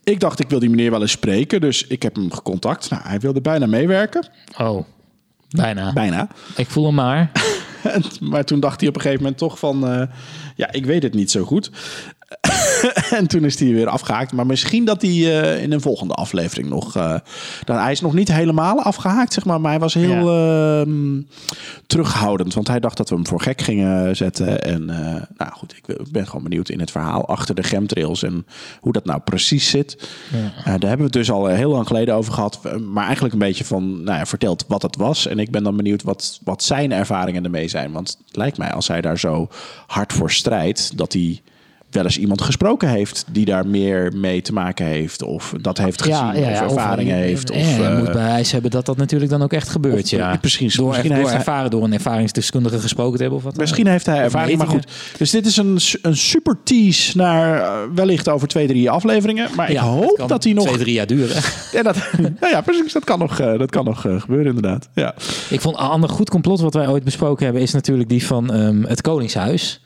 [0.03, 2.89] Ik dacht, ik wil die meneer wel eens spreken, dus ik heb hem gecontact.
[2.89, 4.27] Nou, hij wilde bijna meewerken.
[4.57, 4.85] Oh,
[5.49, 5.93] bijna.
[5.93, 6.27] Bijna.
[6.55, 7.31] Ik voel hem maar.
[8.31, 9.87] Maar toen dacht hij op een gegeven moment toch van...
[9.87, 10.07] eh,
[10.55, 11.71] ja, ik weet het niet zo goed.
[13.19, 14.31] en toen is hij weer afgehaakt.
[14.31, 16.95] Maar misschien dat hij eh, in een volgende aflevering nog...
[16.95, 17.15] eh,
[17.63, 19.61] dan, hij is nog niet helemaal afgehaakt, zeg maar.
[19.61, 21.21] Maar hij was heel ehm,
[21.87, 22.53] terughoudend.
[22.53, 24.61] Want hij dacht dat we hem voor gek gingen zetten.
[24.61, 28.23] En eh, nou goed, ik ben gewoon benieuwd in het verhaal achter de chemtrails...
[28.23, 28.45] en
[28.79, 30.09] hoe dat nou precies zit.
[30.31, 32.59] Eh, daar hebben we het dus al heel lang geleden over gehad.
[32.79, 35.27] Maar eigenlijk een beetje van, nou ja, verteld wat het was.
[35.27, 37.91] En ik ben dan benieuwd wat, wat zijn ervaringen ermee zijn.
[37.91, 39.47] Want het lijkt mij, als hij daar zo
[39.87, 41.41] hard voor strijdt, dat hij
[41.91, 45.23] wel eens iemand gesproken heeft die daar meer mee te maken heeft.
[45.23, 47.53] Of dat heeft gezien, of ervaring of, heeft.
[47.53, 50.03] Ja, Of, je eh, moet bewijs hebben dat dat natuurlijk dan ook echt gebeurt.
[50.03, 50.37] of- ja.
[50.37, 50.75] precies.
[50.75, 53.37] Door, Misschien door, heeft hij- ervaren, door een ervaringsdeskundige gesproken te hebben.
[53.39, 54.87] Of wat Misschien heeft hij ervaring, maar goed.
[55.17, 59.47] Dus dit is een, een super tease naar eh, wellicht over twee, drie afleveringen.
[59.55, 60.65] Maar ik hoop dat hij nog...
[60.65, 61.41] Twee, drie jaar duren.
[61.71, 61.95] Ja, dat,
[62.39, 62.93] nou ja, precies.
[62.93, 64.89] Dat kan nog, eh, dat kan nog eh, gebeuren inderdaad.
[64.93, 65.15] Ja.
[65.49, 67.61] Ik vond een ander goed complot wat wij ooit besproken hebben...
[67.63, 69.81] is natuurlijk die van ehm, het Koningshuis.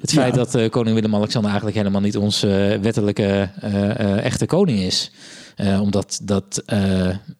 [0.00, 0.38] Het feit Ja.
[0.38, 5.10] dat eh, koning Willem-Alexander eigenlijk helemaal niet onze eh, wettelijke eh, echte koning is.
[5.80, 6.62] Omdat dat,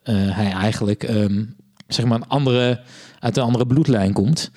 [0.04, 1.44] hij eigenlijk ehm,
[1.88, 2.80] zeg maar een andere,
[3.18, 4.50] uit een andere bloedlijn komt.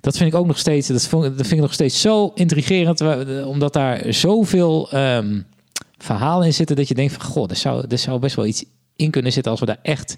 [0.00, 3.00] Dat vind ik ook nog steeds, dat vond- dat vind ik nog steeds zo intrigerend.
[3.44, 5.40] Omdat daar zoveel ehm,
[5.98, 7.22] verhalen in zitten dat je denkt van...
[7.22, 8.64] Goh, er zou, er zou best wel iets
[8.96, 10.16] in kunnen zitten als we daar echt...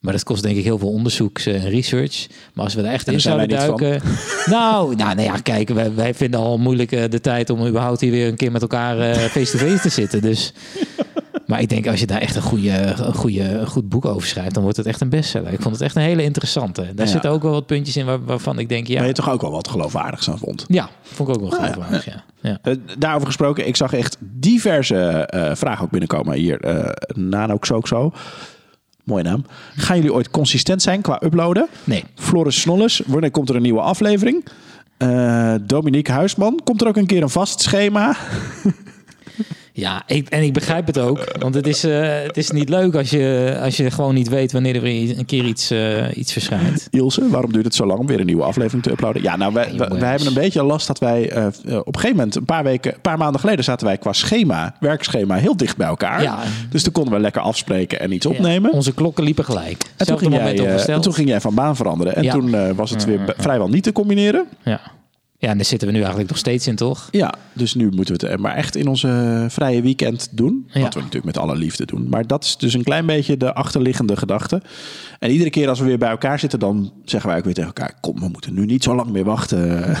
[0.00, 2.26] Maar dat kost denk ik heel veel onderzoek en research.
[2.54, 4.00] Maar als we daar echt in zouden duiken...
[4.46, 8.00] Nou, nou, nou ja, kijk, wij, wij vinden al moeilijk eh, de tijd om überhaupt
[8.00, 10.20] hier weer een keer met elkaar eh, face-to-face te zitten.
[10.22, 10.52] Dus,
[11.46, 14.28] maar ik denk als je daar echt een, goede, een, goede, een goed boek over
[14.28, 15.52] schrijft, dan wordt het echt een bestseller.
[15.52, 16.82] Ik vond het echt een hele interessante.
[16.94, 17.12] Daar Ja.
[17.12, 19.40] zitten ook wel wat puntjes in waar- waarvan ik denk, ja, Waar je toch ook
[19.40, 20.64] wel wat geloofwaardigs aan vond.
[20.68, 22.04] ja vond ik ook wel geloofwaardig.
[22.04, 22.24] Ja.
[22.40, 22.58] Ja.
[22.62, 26.60] Eh, daarover gesproken, ik zag echt diverse eh, vragen ook binnenkomen hier.
[26.60, 28.12] eh Nano Xoxo.
[29.10, 29.44] Mooie naam.
[29.76, 31.68] Gaan jullie ooit consistent zijn qua uploaden?
[31.84, 32.04] Nee.
[32.14, 34.44] Floris Snolles, wanneer komt er een nieuwe aflevering?
[34.96, 38.16] Eh, Dominique Huisman, komt er ook een keer een vast schema?
[39.72, 41.24] Ja, ik, en ik begrijp het ook.
[41.38, 44.52] Want het is, eh, het is niet leuk als je, als je gewoon niet weet
[44.52, 46.88] wanneer er weer een keer iets, eh, iets verschijnt.
[46.90, 49.22] Ilse, waarom duurt het zo lang om weer een nieuwe aflevering te uploaden?
[49.22, 51.46] Ja, nou, wij, wij, hebben een beetje last dat wij eh,
[51.78, 54.74] op een gegeven moment, een paar weken, een paar maanden geleden, zaten wij qua schema,
[54.80, 56.22] werkschema, heel dicht bij elkaar.
[56.22, 56.38] Ja.
[56.70, 58.70] Dus toen konden we lekker afspreken en iets opnemen.
[58.70, 59.84] Ja, onze klokken liepen gelijk.
[59.96, 62.16] En toen, ging jij, en toen ging jij van baan veranderen.
[62.16, 62.32] En Ja.
[62.32, 64.44] toen was het weer be- vrijwel niet te combineren.
[64.64, 64.80] Ja.
[65.40, 67.08] Ja, en daar zitten we nu eigenlijk nog steeds in, toch?
[67.10, 70.68] Ja, dus nu moeten we het maar echt in onze vrije weekend doen.
[70.72, 70.80] Ja.
[70.80, 72.08] Wat we natuurlijk met alle liefde doen.
[72.08, 74.62] Maar dat is dus een klein beetje de achterliggende gedachte.
[75.20, 77.72] En iedere keer als we weer bij elkaar zitten, dan zeggen wij ook weer tegen
[77.74, 79.68] elkaar: Kom, we moeten nu niet zo lang meer wachten.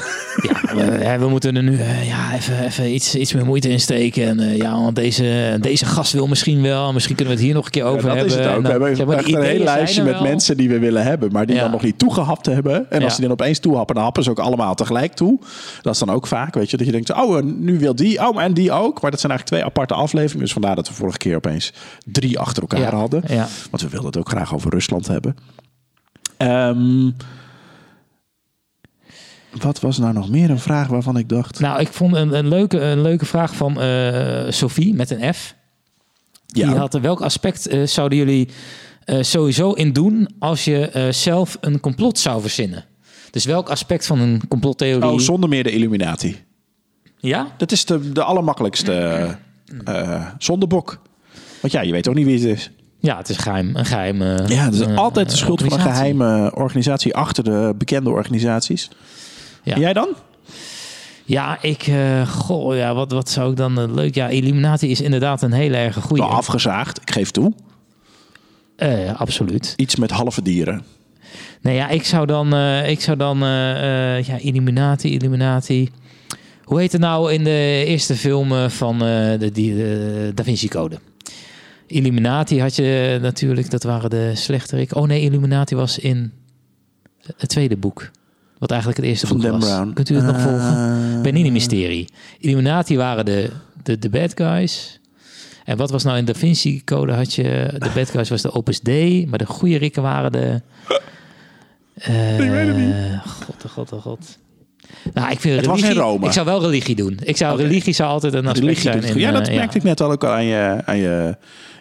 [0.74, 3.80] Ja, we, we moeten er nu eh, ja, even, even iets, iets meer moeite in
[3.80, 4.26] steken.
[4.26, 6.92] En eh, ja, want deze, deze gast wil misschien wel.
[6.92, 8.26] Misschien kunnen we het hier nog een keer over dat hebben.
[8.26, 8.54] is het ook.
[8.54, 10.22] En we dan, hebben echt een hele lijstje met wel.
[10.22, 11.62] mensen die we willen hebben, maar die Ja.
[11.62, 12.90] dan nog niet toegehapt hebben.
[12.90, 15.38] En als die dan opeens toehappen, dan happen ze ook allemaal tegelijk toe.
[15.82, 18.42] Dat is dan ook vaak, weet je, dat je denkt: Oh, nu wil die, oh,
[18.42, 19.00] en die ook.
[19.00, 20.44] Maar dat zijn eigenlijk twee aparte afleveringen.
[20.44, 21.72] Dus vandaar dat we vorige keer opeens
[22.04, 23.22] drie achter elkaar hadden.
[23.70, 25.36] Want we wilden het ook graag over Rusland hebben.
[26.36, 27.10] Ehm,
[29.60, 31.60] wat was nou nog meer een vraag waarvan ik dacht...
[31.60, 35.54] Nou, ik vond een, een, leuke, een leuke vraag van eh, Sophie met een F.
[36.46, 38.48] Die ja, had, eh, welk aspect eh, zouden jullie
[39.04, 42.84] eh, sowieso in doen als je zelf een complot zou verzinnen?
[43.30, 45.10] Dus welk aspect van een complottheorie...
[45.10, 46.44] oh, zonder meer de Illuminati.
[47.16, 47.54] Ja?
[47.56, 48.92] Dat is de, de allermakkelijkste
[49.84, 51.02] eh zondebok.
[51.60, 52.70] Want ja, je weet ook niet wie het is.
[53.00, 53.76] Ja, het is geheim.
[53.76, 54.22] Een geheim.
[54.22, 58.10] eh, Ja, het is eh, altijd de schuld van een geheime organisatie achter de bekende
[58.10, 58.90] organisaties.
[59.62, 59.74] Ja.
[59.74, 60.08] En jij dan?
[61.24, 61.86] Ja, ik...
[61.86, 64.14] eh, goh, ja, wat, wat zou ik dan eh, leuk...
[64.14, 66.22] Ja, Illuminati is inderdaad een hele erg goede.
[66.22, 67.52] Wel afgezaagd, ik geef toe.
[69.16, 69.72] Absoluut.
[69.76, 70.84] Iets met halve dieren.
[71.62, 72.54] Nee, ja, ik zou dan...
[72.84, 73.38] ik zou dan...
[73.38, 75.90] ja, Illuminati, Illuminati...
[76.64, 80.98] Hoe heet het nou in de eerste film van de, die, de Da Vinci Code?
[81.90, 84.94] Illuminati had je natuurlijk, dat waren de slechterik.
[84.96, 86.32] Oh nee, Illuminati was in
[87.36, 88.10] het tweede boek.
[88.58, 89.68] Wat eigenlijk het eerste Van boek Dan was.
[89.68, 89.92] Brown.
[89.92, 91.22] Kunt u het nog Eh, volgen?
[91.22, 92.08] Benini Mysterie.
[92.38, 93.50] Illuminati waren de,
[93.82, 95.00] de, de bad guys.
[95.64, 97.12] En wat was nou in Da Vinci Code?
[97.12, 100.60] Had je, de bad guys was de Opus Dei, maar de goede rikken waren de...
[102.38, 102.94] Ik weet het niet.
[103.26, 104.38] God, oh god, oh god.
[105.14, 106.26] Nou, ik vind Het was in religie, Rome.
[106.26, 107.18] Ik zou wel religie doen.
[107.22, 109.02] Ik zou religie zou altijd een aspect Religie zijn.
[109.02, 111.36] in, ja, dat eh, merkte ik net al ook aan je, aan je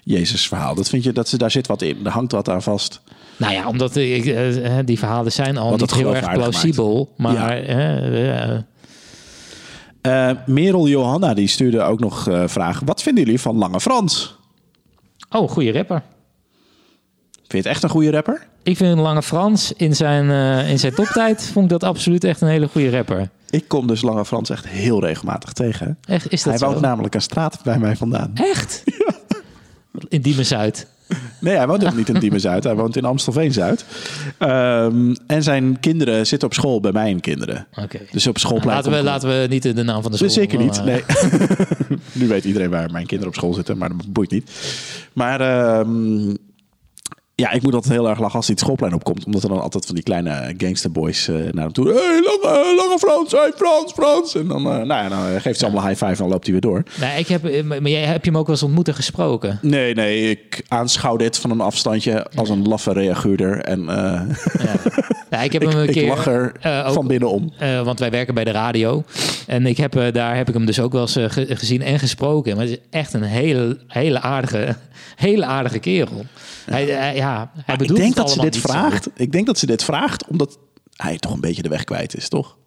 [0.10, 0.76] Jezus verhaal.
[0.76, 2.06] Dat vind je, dat, daar zit wat in.
[2.06, 3.02] Er hangt wat aan vast.
[3.38, 7.14] Nou ja, omdat ik, eh, eh, die verhalen zijn al Wat niet heel erg plausibel.
[7.18, 7.56] Maar Ja.
[7.56, 8.60] eh, eh,
[10.02, 12.86] Eh Merel Johanna die stuurde ook nog eh vragen.
[12.86, 14.36] Wat vinden jullie van Lange Frans?
[15.30, 16.02] oh, goede rapper.
[17.34, 18.48] Vind je het echt een goede rapper?
[18.64, 22.42] Ik vind Lange Frans in zijn, eh, in zijn toptijd vond ik dat absoluut echt
[22.42, 23.30] een hele goede rapper.
[23.50, 25.98] Ik kom dus Lange Frans echt heel regelmatig tegen.
[26.08, 28.32] Echt, is dat Hij woont namelijk een straat bij mij vandaan.
[28.36, 28.84] Echt?
[30.08, 30.88] In Diemen-Zuid.
[31.40, 32.64] Nee, hij woont ook niet in Diemen Zuid.
[32.64, 33.86] Hij woont in Amstelveen Zuid.
[34.38, 37.68] Ehm, en zijn kinderen zitten op school bij mijn kinderen.
[37.84, 38.00] Oké.
[38.12, 38.76] Dus op schoolplein.
[38.76, 40.28] Laten we, laten we niet de naam van de school.
[40.28, 40.84] Dus zeker niet.
[40.84, 41.04] Nee.
[42.12, 44.52] nu weet iedereen waar mijn kinderen op school zitten, maar dat boeit niet.
[45.14, 46.34] Maar ehm,
[47.40, 49.26] Ja, ik moet altijd heel erg lachen als hij het schoolplein opkomt.
[49.26, 51.88] Omdat er dan altijd van die kleine gangsterboys eh naar hem toe...
[51.88, 54.36] Hey, lange, lange Frans, hey, Frans, Frans.
[54.36, 56.52] En dan, eh, nou ja, dan geeft ze allemaal high five en dan loopt hij
[56.52, 56.84] weer door.
[57.00, 59.60] Nee, ik heb, eh, maar jij, heb je hem ook wel eens ontmoet en gesproken?
[59.62, 63.60] Nee, nee, ik aanschouw dit van een afstandje als een laffe reaguurder.
[63.62, 64.22] En eh,
[64.64, 64.74] Ja.
[65.30, 66.08] Ja, ik heb ik, hem een ik keer...
[66.08, 67.54] lach er eh, ook- van binnenom.
[67.58, 69.04] Eh, want wij werken bij de radio.
[69.48, 71.82] En ik heb, eh, daar heb ik hem dus ook wel eens eh, ge- gezien
[71.82, 72.56] en gesproken.
[72.56, 74.76] Maar het is echt een hele, hele, aardige,
[75.16, 76.26] hele aardige kerel.
[76.66, 78.62] Hij, hij- ja, hij Maar ik bedoelt denk dat ze dit zo.
[78.62, 79.10] vraagt.
[79.16, 80.58] Ik denk dat ze dit vraagt omdat
[80.96, 82.58] hij toch een beetje de weg kwijt is, toch?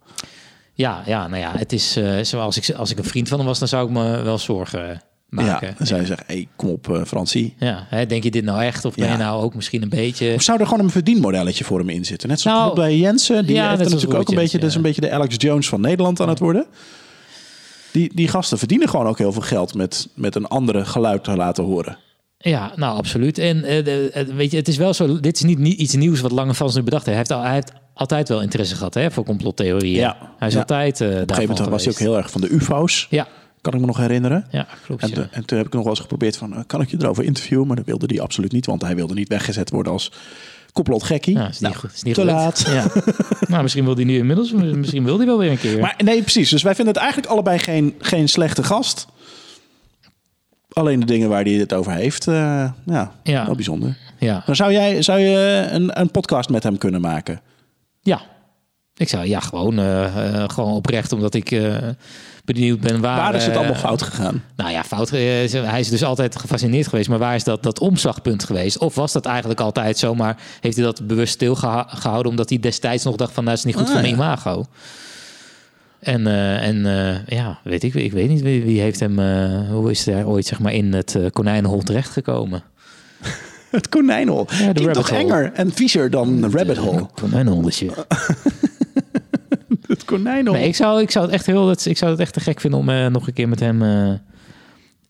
[0.74, 3.46] Ja, ja, nou ja, het is eh, zoals ik, als ik een vriend van hem
[3.46, 5.68] was, dan zou ik me wel zorgen maken.
[5.68, 7.54] Ja, dan zou je zeggen, hey, kom op eh Francie.
[7.58, 8.84] Ja, hè, denk je dit nou echt?
[8.84, 9.12] Of ben Ja.
[9.12, 10.34] je nou ook misschien een beetje...
[10.34, 12.28] Of zou er gewoon een verdienmodelletje voor hem in zitten?
[12.28, 13.46] Net zoals Nou, bij Jensen.
[13.46, 15.68] Die ja, heeft natuurlijk ook een beetje, dat is Jensen, een beetje de Alex Jones
[15.68, 16.66] van Nederland aan het worden.
[17.92, 21.36] Die, die gasten verdienen gewoon ook heel veel geld met, met een andere geluid te
[21.36, 21.96] laten horen.
[22.42, 23.38] Ja, nou absoluut.
[23.38, 25.20] En eh, weet je, het is wel zo.
[25.20, 27.16] Dit is niet, niet iets nieuws wat Lange Frans nu bedacht heeft.
[27.18, 29.98] Hij heeft, al, hij heeft altijd wel interesse gehad hè, voor complottheorieën.
[29.98, 30.16] Ja.
[30.38, 30.60] Hij is Ja.
[30.60, 31.00] altijd.
[31.00, 33.06] eh Op een gegeven moment was hij ook heel erg van de UFO's.
[33.10, 33.26] Ja,
[33.60, 34.46] Kan ik me nog herinneren.
[34.50, 35.02] ja klopt.
[35.02, 35.28] En, ja.
[35.30, 37.66] en toen heb ik nog wel eens geprobeerd van, eh, kan ik je erover interviewen?
[37.66, 40.12] Maar dat wilde hij absoluut niet, want hij wilde niet weggezet worden als
[40.72, 41.34] complotgekkie.
[41.36, 41.92] Ja, is niet Nou, goed.
[41.94, 42.64] Is niet te laat.
[42.68, 42.86] Ja.
[43.48, 44.52] nou, misschien wil hij nu inmiddels.
[44.52, 45.80] Misschien wil hij wel weer een keer.
[45.80, 46.50] Maar nee, precies.
[46.50, 49.06] Dus wij vinden het eigenlijk allebei geen, geen slechte gast.
[50.72, 52.34] Alleen de dingen waar hij het over heeft, eh,
[52.86, 53.46] ja, Ja.
[53.46, 53.96] wel bijzonder.
[54.18, 54.42] ja.
[54.46, 57.40] Maar zou jij zou je een, een podcast met hem kunnen maken?
[58.00, 58.20] ja.
[58.96, 60.04] Ik zou ja gewoon, eh,
[60.42, 61.60] eh, gewoon oprecht, omdat ik
[62.44, 63.16] benieuwd ben waar.
[63.16, 64.42] Waar is het allemaal fout gegaan?
[64.56, 65.10] Nou ja, fout.
[65.10, 67.08] Hij is dus altijd gefascineerd geweest.
[67.08, 68.78] Maar waar is dat, dat omslagpunt geweest?
[68.78, 70.14] Of was dat eigenlijk altijd zo?
[70.14, 73.74] Maar heeft hij dat bewust stilgehouden omdat hij destijds nog dacht van dat is niet
[73.74, 74.20] goed Ah, voor mijn ja.
[74.20, 74.64] imago?
[76.02, 79.68] En, eh, en eh, ja, weet ik, ik weet niet wie, wie heeft hem, eh,
[79.70, 82.62] hoe is hij ooit zeg maar in het konijnenhol terechtgekomen?
[83.70, 84.44] Het konijnenhol.
[84.46, 85.20] de Klinkt toch hole.
[85.22, 87.06] enger en viezer dan rabbit hole?
[87.14, 87.90] Konijnenholletje.
[89.86, 90.54] Het konijnenhol.
[90.54, 92.78] Nee, ik zou, ik zou het echt heel, ik zou het echt te gek vinden
[92.80, 93.82] om nog een keer met hem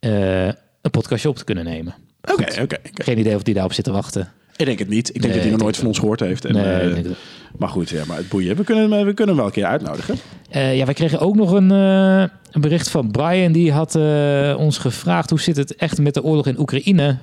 [0.01, 1.95] een podcastje op te kunnen nemen.
[2.33, 2.77] Oké, oké.
[2.95, 4.33] Geen idee of die daarop zit te wachten.
[4.57, 5.09] Ik denk het niet.
[5.09, 6.45] Ik denk Nee, dat hij nog nooit van ons gehoord heeft.
[6.45, 7.17] En, Nee, ik denk het-
[7.59, 8.57] maar goed, ja, maar het boeien.
[8.57, 10.17] We kunnen, hem- we kunnen hem wel een keer uitnodigen.
[10.51, 13.53] Eh, ja, wij kregen ook nog een, eh, een bericht van Brian.
[13.53, 17.17] Die had eh, ons gevraagd hoe zit het echt met de oorlog in Oekraïne?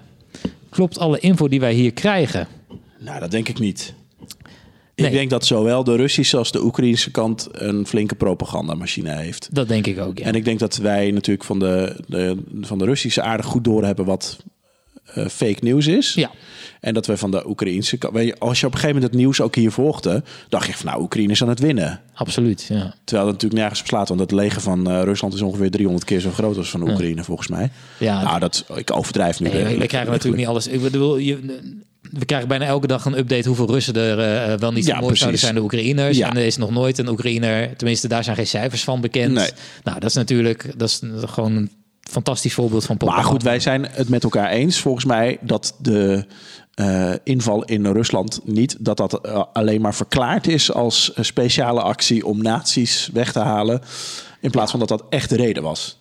[0.70, 2.48] Klopt alle info die wij hier krijgen?
[3.00, 3.94] Nou, dat denk ik niet.
[4.96, 5.08] Nee.
[5.08, 9.50] Ik denk dat zowel de Russische als de Oekraïnse kant een flinke propagandamachine heeft.
[9.52, 10.26] Dat denk ik ook, ja.
[10.26, 14.06] En ik denk dat wij natuurlijk van de, de, van de Russische aardig goed doorhebben
[14.06, 14.46] wat eh,
[15.16, 16.14] fake nieuws is.
[16.14, 16.32] Ja.
[16.80, 18.40] En dat we van de Oekraïnse kant...
[18.40, 20.24] Als je op een gegeven moment het nieuws ook hier volgde...
[20.50, 22.02] dacht je van nou, Oekraïne is aan het winnen.
[22.14, 22.94] Absoluut, ja.
[23.04, 24.08] Terwijl het natuurlijk nergens op slaat.
[24.08, 27.24] Want het leger van eh, Rusland is ongeveer 300 keer zo groot als van Oekraïne,
[27.24, 27.72] volgens mij.
[27.98, 29.50] Ja, nou, dat, ik overdrijf nu.
[29.50, 30.68] Nee, we, krijgen natuurlijk niet alles.
[30.68, 31.60] Ik bedoel, je,
[32.12, 35.16] we krijgen bijna elke dag een update hoeveel Russen er eh, wel niet Ja, mooi
[35.16, 36.18] zouden zijn, de Oekraïners.
[36.18, 36.30] Ja.
[36.30, 39.34] En er is nog nooit een Oekraïner, tenminste daar zijn geen cijfers van bekend.
[39.34, 39.50] Nee.
[39.84, 41.72] Nou, dat is natuurlijk dat is gewoon een
[42.10, 43.32] fantastisch voorbeeld van Maar propaganda.
[43.32, 46.26] goed, wij zijn het met elkaar eens, volgens mij, dat de
[46.74, 51.82] eh, inval in Rusland niet dat dat eh, alleen maar verklaard is als een speciale
[51.82, 53.82] actie om nazi's weg te halen,
[54.42, 55.98] in plaats van dat dat echt de reden was.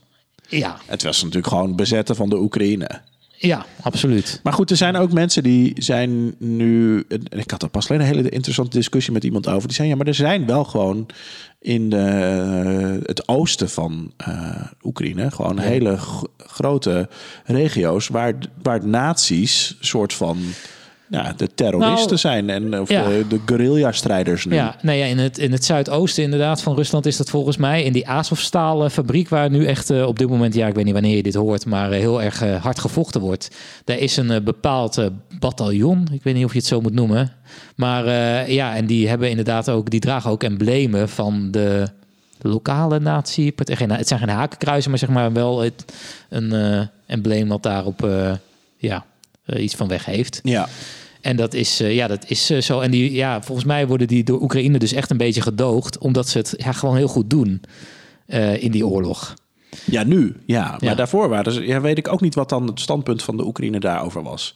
[0.49, 3.01] Ja, Het was natuurlijk gewoon bezetten van de Oekraïne.
[3.41, 4.41] Ja, absoluut.
[4.43, 7.05] Maar goed, er zijn ook mensen die zijn nu.
[7.09, 9.67] en Ik had er pas alleen een hele interessante discussie met iemand over.
[9.69, 11.07] Die zei: ja, maar er zijn wel gewoon
[11.61, 11.97] in de,
[13.05, 17.09] het oosten van eh, Oekraïne gewoon hele g- grote
[17.45, 20.39] regio's waar, waar nazi's soort van.
[21.11, 23.09] Ja, de terroristen Nou, zijn en of ja.
[23.09, 24.55] de, de guerrilla-strijders nu.
[24.55, 27.83] Ja, nee, ja, in, het, in het zuidoosten inderdaad van Rusland is dat volgens mij
[27.83, 30.93] in die Azovstaal fabriek waar nu echt eh, op dit moment, ja, ik weet niet
[30.93, 33.51] wanneer je dit hoort, maar eh, heel erg eh, hard gevochten wordt.
[33.85, 35.07] Daar is een eh, bepaald eh,
[35.39, 37.33] bataljon, ik weet niet of je het zo moet noemen,
[37.77, 41.89] maar eh, ja, en die hebben inderdaad ook, die dragen ook emblemen van de
[42.41, 43.53] lokale nazi.
[43.57, 45.85] Geen, het zijn geen hakenkruisen, maar zeg maar wel het,
[46.29, 48.33] een eh, embleem wat daarop, eh,
[48.77, 49.03] ja, eh,
[49.57, 50.41] iets van weg heeft.
[50.43, 50.69] Ja.
[51.21, 52.81] En dat is, eh, ja, dat is eh, zo.
[52.81, 56.29] En die, ja, volgens mij worden die door Oekraïne dus echt een beetje gedoogd, omdat
[56.29, 57.61] ze het ja, gewoon heel goed doen
[58.27, 59.35] eh, in die oorlog.
[59.85, 60.37] Ja, nu.
[60.47, 60.95] Ja, maar Ja.
[60.95, 63.81] daarvoor waren ze, ja, weet ik ook niet wat dan het standpunt van de Oekraïne
[63.81, 64.55] daarover was.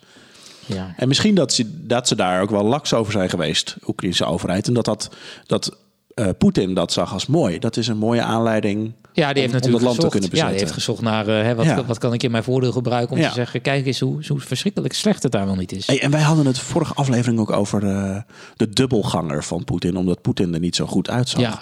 [0.66, 0.94] Ja.
[0.96, 4.66] En misschien dat ze, dat ze daar ook wel laks over zijn geweest, Oekraïnse overheid.
[4.66, 5.10] En dat, dat,
[5.46, 5.76] dat
[6.14, 7.58] eh, Poetin dat zag als mooi.
[7.58, 10.12] Dat is een mooie aanleiding Ja, die heeft om, om natuurlijk dat land te gezocht,
[10.12, 11.84] kunnen ja, die heeft gezocht naar eh, hè, wat, Ja.
[11.84, 13.28] wat kan ik in mijn voordeel gebruiken om Ja.
[13.28, 15.86] te zeggen, kijk eens hoe, hoe verschrikkelijk slecht het daar wel niet is.
[15.86, 18.16] Hey, en wij hadden het vorige aflevering ook over eh,
[18.56, 21.40] de dubbelganger van Poetin, omdat Poetin er niet zo goed uitzag.
[21.40, 21.60] Ja.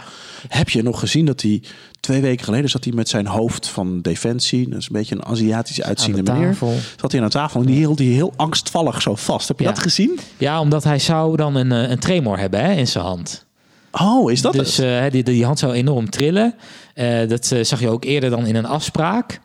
[0.49, 1.63] Heb je nog gezien dat hij
[2.01, 5.25] twee weken geleden zat hij met zijn hoofd van defensie, dat is een beetje een
[5.27, 6.75] Aziatisch uitziende tafel.
[7.01, 9.49] zat hij aan de tafel en die hield hij heel angstvallig zo vast.
[9.49, 10.19] Heb je dat gezien?
[10.39, 13.49] Ja, omdat hij zou dan een, een tremor hebben hè, in zijn hand.
[13.93, 14.87] Oh, is dat dus het?
[15.05, 16.55] eh, die, die hand zou enorm trillen.
[16.95, 19.41] Eh, dat eh, zag je ook eerder dan in een afspraak.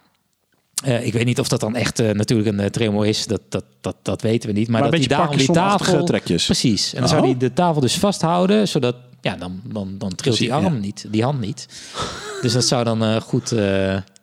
[1.02, 3.28] Ik weet niet of dat dan echt natuurlijk een tremor is.
[3.28, 4.68] Dat, dat, dat, dat weten we niet.
[4.68, 6.06] Maar, Maar dat hij daarom die tafel...
[6.06, 6.46] trekjes.
[6.46, 6.94] Precies.
[6.94, 7.16] En dan Oh.
[7.16, 8.68] zou hij de tafel dus vasthouden.
[8.68, 10.80] Zodat, ja, dan, dan, dan trilt die arm ja.
[10.80, 11.06] niet.
[11.10, 11.68] Die hand niet.
[12.42, 13.50] dus dat zou dan goed...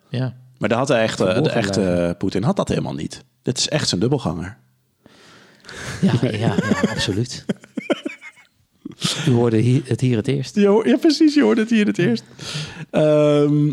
[0.09, 0.33] ja.
[0.57, 3.23] Maar de, had de echte, de Verborgen echte Poetin had dat helemaal niet.
[3.41, 4.57] Dit is echt zijn dubbelganger.
[6.01, 6.55] Ja, ja, ja,
[6.89, 7.45] absoluut.
[9.27, 10.55] U hoorde het hier het eerst.
[10.55, 11.33] Ja, precies.
[11.33, 12.23] Je hoorde het hier het eerst.
[12.89, 13.67] Ehm,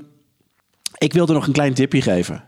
[0.98, 2.44] ik wilde nog een klein tipje geven.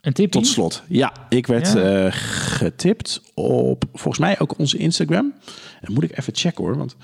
[0.00, 0.40] Een tipje?
[0.40, 0.82] Tot slot.
[0.88, 2.04] Ja, ik werd Ja.
[2.06, 5.34] eh, getipt op volgens mij ook onze Instagram.
[5.80, 6.76] En moet ik even checken hoor.
[6.76, 6.96] Want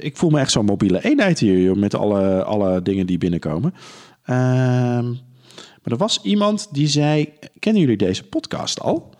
[0.00, 3.74] ik voel me echt zo'n mobiele eenheid hier joh, met alle, alle dingen die binnenkomen.
[4.24, 5.04] Ehm,
[5.82, 9.14] maar er was iemand die zei: Kennen jullie deze podcast al?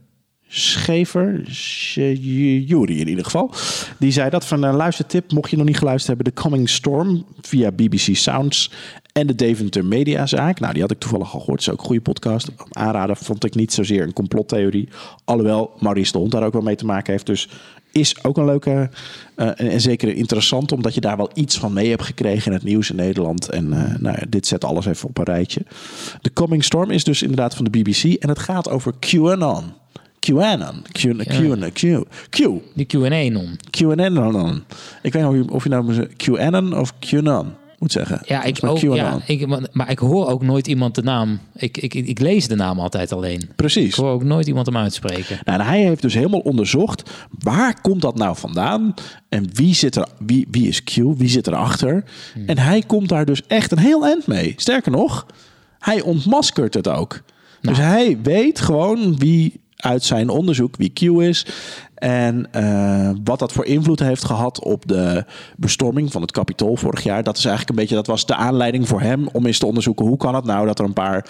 [0.49, 1.41] Schever.
[1.47, 2.13] Sche-
[2.67, 3.53] Yuri in ieder geval.
[3.99, 5.33] Die zei dat van een luistertip.
[5.33, 6.35] Mocht je nog niet geluisterd hebben.
[6.35, 8.71] The Coming Storm via BBC Sounds.
[9.13, 10.61] En de Deventer Mediazaak.
[10.61, 11.59] Nou, die had ik toevallig al gehoord.
[11.59, 12.51] Dat is ook een goede podcast.
[12.71, 14.89] Aanraden vond ik niet zozeer een complottheorie.
[15.25, 17.27] Alhoewel Maurice de Hond daar ook wel mee te maken heeft.
[17.27, 17.49] Dus
[17.93, 18.91] is ook een leuke
[19.35, 22.63] eh, en, zeker interessant, omdat je daar wel iets van mee hebt gekregen in het
[22.63, 23.49] nieuws in Nederland.
[23.49, 25.63] En eh, nou ja, dit zet alles even op een rijtje.
[26.21, 29.65] The Coming Storm is dus inderdaad van de BBC en het gaat over QAnon.
[30.19, 30.83] QAnon.
[30.93, 32.37] Q, Q, Q, Q,
[32.75, 33.59] Die Q&A-non.
[33.71, 34.65] QAnon.
[35.03, 38.21] Ik weet niet of je nou QAnon of QAnon moet zeggen.
[38.25, 41.39] Ja, ik ook, ja ik, maar- ik hoor ook nooit iemand de naam.
[41.57, 43.41] Ik, ik, ik lees de naam altijd alleen.
[43.41, 43.97] Ik Precies.
[43.97, 45.39] hoor ook nooit iemand hem uitspreken.
[45.45, 48.95] Nou, en hij heeft dus helemaal onderzocht waar komt dat nou vandaan
[49.29, 52.05] en wie zit er, wie, wie is Q, wie zit erachter.
[52.47, 54.55] En hij komt daar dus echt een heel eind mee.
[54.57, 55.27] Sterker nog,
[55.79, 57.21] hij ontmaskert het ook.
[57.61, 61.47] Dus hij weet gewoon wie uit zijn onderzoek wie Q is
[61.95, 65.25] en eh, wat dat voor invloed heeft gehad op de
[65.57, 67.23] bestorming van het Capitool vorig jaar.
[67.23, 70.07] Dat is eigenlijk een beetje, dat was de aanleiding voor hem om eens te onderzoeken
[70.07, 71.29] hoe kan het nou dat er een paar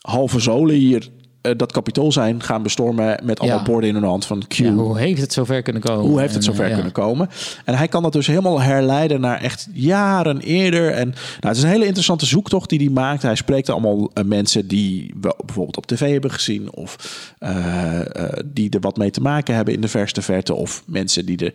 [0.00, 1.08] halve zolen hier
[1.40, 3.64] eh, dat kapitool zijn gaan bestormen met allemaal Ja.
[3.64, 4.52] borden in hun hand van Q.
[4.52, 6.04] Ja, hoe heeft het zover kunnen komen?
[6.04, 6.74] Hoe heeft het zover eh, ja.
[6.74, 7.28] kunnen komen?
[7.64, 10.90] En hij kan dat dus helemaal herleiden naar echt jaren eerder.
[10.90, 13.22] En nou, het is een hele interessante zoektocht die hij maakt.
[13.22, 16.72] Hij spreekt allemaal eh, mensen die we bijvoorbeeld op tv hebben gezien.
[16.74, 16.96] Of
[17.38, 20.54] eh, eh, die er wat mee te maken hebben in de verste verte.
[20.54, 21.52] Of mensen die er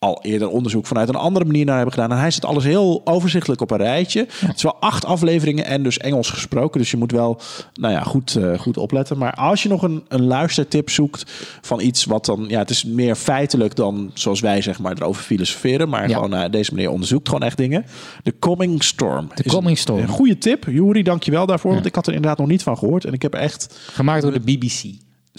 [0.00, 2.10] al eerder onderzoek vanuit een andere manier naar hebben gedaan.
[2.12, 4.26] En hij zet alles heel overzichtelijk op een rijtje.
[4.46, 6.80] Het is wel acht afleveringen en dus Engels gesproken.
[6.80, 7.40] Dus je moet wel
[7.74, 9.18] nou ja, goed, eh, goed opletten.
[9.18, 11.24] Maar als je nog een, een luistertip zoekt
[11.60, 12.44] van iets wat dan...
[12.48, 15.88] Ja, het is meer feitelijk dan zoals wij zeg maar erover filosoferen.
[15.88, 16.14] Maar Ja.
[16.14, 17.84] gewoon eh, deze meneer onderzoekt gewoon echt dingen.
[18.22, 19.28] The Coming Storm.
[19.34, 20.00] The is Coming Storm.
[20.00, 20.64] Een goede tip.
[20.64, 21.72] Juri, dank je wel daarvoor.
[21.72, 23.04] Want ik had er inderdaad nog niet van gehoord.
[23.04, 23.78] En ik heb echt...
[23.92, 24.82] Gemaakt door de BBC.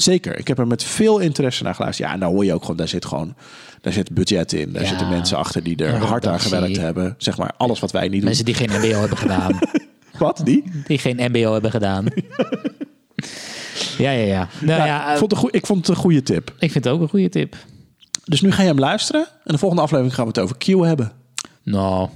[0.01, 0.37] Zeker.
[0.39, 2.09] Ik heb er met veel interesse naar geluisterd.
[2.09, 3.35] Ja, nou hoor je ook gewoon, daar zit gewoon,
[3.81, 4.71] daar zit budget in.
[4.73, 4.87] Daar Ja.
[4.87, 7.15] zitten mensen achter die er hard aan gewerkt hebben.
[7.17, 8.23] Zeg maar alles wat wij niet doen.
[8.23, 9.59] Mensen die geen MBO hebben gedaan.
[10.17, 10.41] Wat?
[10.43, 10.63] Die?
[10.87, 12.05] Die geen MBO hebben gedaan.
[13.97, 14.47] ja, ja, ja.
[14.61, 16.53] Nou Ja, ja, ik, vond het een goe- ik vond het een goede tip.
[16.59, 17.55] ik vind het ook een goede tip.
[18.25, 19.21] Dus nu ga je hem luisteren.
[19.43, 21.11] En de volgende aflevering gaan we het over Q hebben.
[21.63, 22.09] Nou,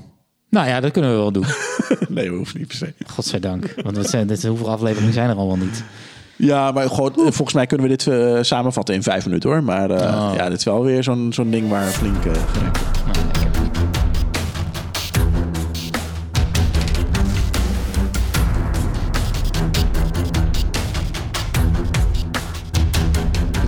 [0.49, 1.45] nou ja, dat kunnen we wel doen.
[2.09, 2.93] nee, we hoeven niet per se.
[3.07, 3.73] Godzijdank.
[3.83, 5.83] Want wat zijn, dit, hoeveel afleveringen zijn er allemaal niet?
[6.37, 9.63] Ja, maar gewoon, eh, volgens mij kunnen we dit eh, samenvatten in vijf minuten hoor.
[9.63, 10.35] Maar eh, Oh.
[10.35, 12.23] ja, dit is wel weer zo'n zo'n ding waar flink...
[12.23, 12.39] wordt.
[12.55, 13.53] Nou, niet.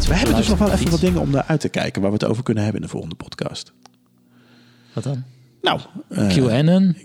[0.07, 2.01] we hebben dus nog wel even wat dingen om naar uit te kijken...
[2.01, 3.73] waar we het over kunnen hebben in de volgende podcast.
[4.93, 5.23] Wat dan?
[5.61, 6.97] Nou, eh, QAnon?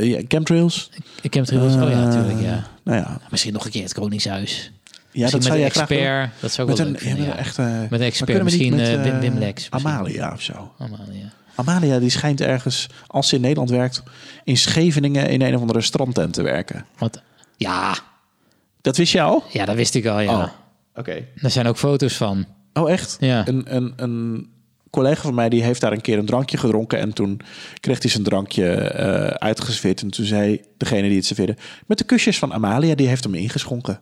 [0.00, 0.90] ja, chemtrails.
[1.22, 2.66] Oh ja, natuurlijk, ja.
[2.84, 4.72] Nou ja, Misschien nog een keer het Koningshuis.
[5.12, 6.40] Ja Misschien dat zou met jij een expert.
[6.40, 7.40] Dat zou ik Met wel een, leuk ja, vinden, met ja.
[7.40, 9.90] een echt, eh, Met een expert, misschien, met, eh, Wim- eh, Wim Lex misschien.
[9.90, 10.72] Amalia of zo.
[10.78, 11.32] Amalia.
[11.54, 14.02] Amalia die schijnt ergens, als ze in Nederland werkt,
[14.44, 16.86] in Scheveningen in een of andere strandtent te werken.
[16.98, 17.22] Wat?
[17.56, 17.98] Ja,
[18.80, 19.44] Dat wist je al?
[19.52, 20.30] ja, dat wist ik al, ja.
[20.42, 20.48] Oh,
[20.94, 21.24] oké.
[21.40, 22.46] Daar zijn ook foto's van.
[22.72, 23.16] Oh, echt?
[23.20, 23.46] Ja.
[23.48, 24.48] Een, een, een
[24.90, 26.98] collega van mij die heeft daar een keer een drankje gedronken.
[26.98, 27.40] En toen
[27.80, 30.00] kreeg hij zijn drankje eh uitgeserveerd.
[30.02, 31.56] En toen zei degene die het serveerde...
[31.86, 34.00] met de kusjes van Amalia, die heeft hem ingeschonken.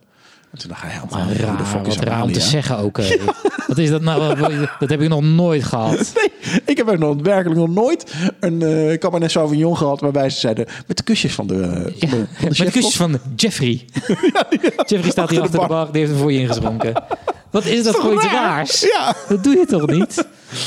[0.57, 2.97] En toen dacht hij, helemaal hoe de Raar, fuck wat raar om te zeggen ook.
[2.97, 3.11] eh.
[3.67, 4.37] Wat is dat nou?
[4.79, 6.13] Dat heb ik nog nooit gehad.
[6.47, 10.01] Nee, ik heb ook nog werkelijk nog nooit een eh Cabernet Sauvignon gehad...
[10.01, 12.71] waarbij ze zeiden, met de kusjes van de, van de, van de Met chef.
[12.71, 13.85] kusjes van Jeffrey.
[14.87, 15.91] Jeffrey staat hier Achter de de bar.
[15.91, 17.03] Die heeft hem voor je ingeschonken.
[17.51, 18.33] Wat is dat voor iets raar?
[18.33, 18.81] raars?
[18.81, 19.13] Ja.
[19.29, 20.25] Dat doe je toch niet?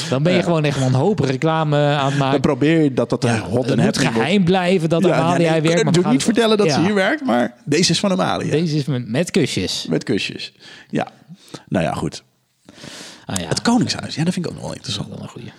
[0.08, 2.40] Dan ben je gewoon echt wanhopig reclame aan het Dan maken.
[2.40, 4.12] probeer je dat dat een Ja, hot het en moet wordt.
[4.16, 5.78] geheim blijven dat Ja, Amalia nee, nee, werkt.
[5.78, 6.84] Ik maar kan niet vertellen dat ze Ja.
[6.84, 8.50] hier werkt, maar deze is van Amalia.
[8.50, 9.86] Deze is met, met kusjes.
[9.88, 10.52] Met kusjes.
[10.90, 11.06] Ja.
[11.68, 12.22] Nou ja, goed.
[13.26, 15.08] Ah ja, Het Koningshuis, ja, dat vind ik ook nog wel dat is interessant.
[15.18, 15.52] wel een goeie.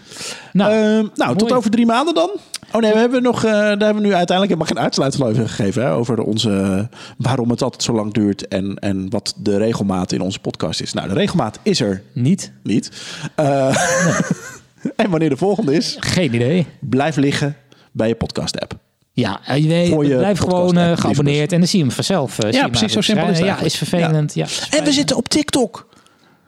[0.53, 2.29] Nou, Ehm, nou, tot over drie maanden dan.
[2.71, 5.83] Oh nee, we hebben nog, eh, daar hebben we nu uiteindelijk helemaal geen uitsluitsel gegeven.
[5.83, 10.11] Hè, over de onze, waarom het altijd zo lang duurt en, en wat de regelmaat
[10.11, 10.93] in onze podcast is.
[10.93, 12.51] Nou, de regelmaat is er niet?
[12.63, 12.91] niet.
[13.35, 13.75] Eh,
[14.95, 16.65] en wanneer de volgende is, Geen idee.
[16.79, 17.55] blijf liggen
[17.91, 18.73] bij je podcast app.
[19.13, 22.39] Ja, je weet, blijf gewoon eh, geabonneerd en dan zie je hem vanzelf.
[22.39, 23.47] eh, hem precies, zo simpel is het.
[23.47, 24.33] Ja, is vervelend.
[24.33, 24.45] Ja.
[24.45, 25.89] is En we zitten op TikTok.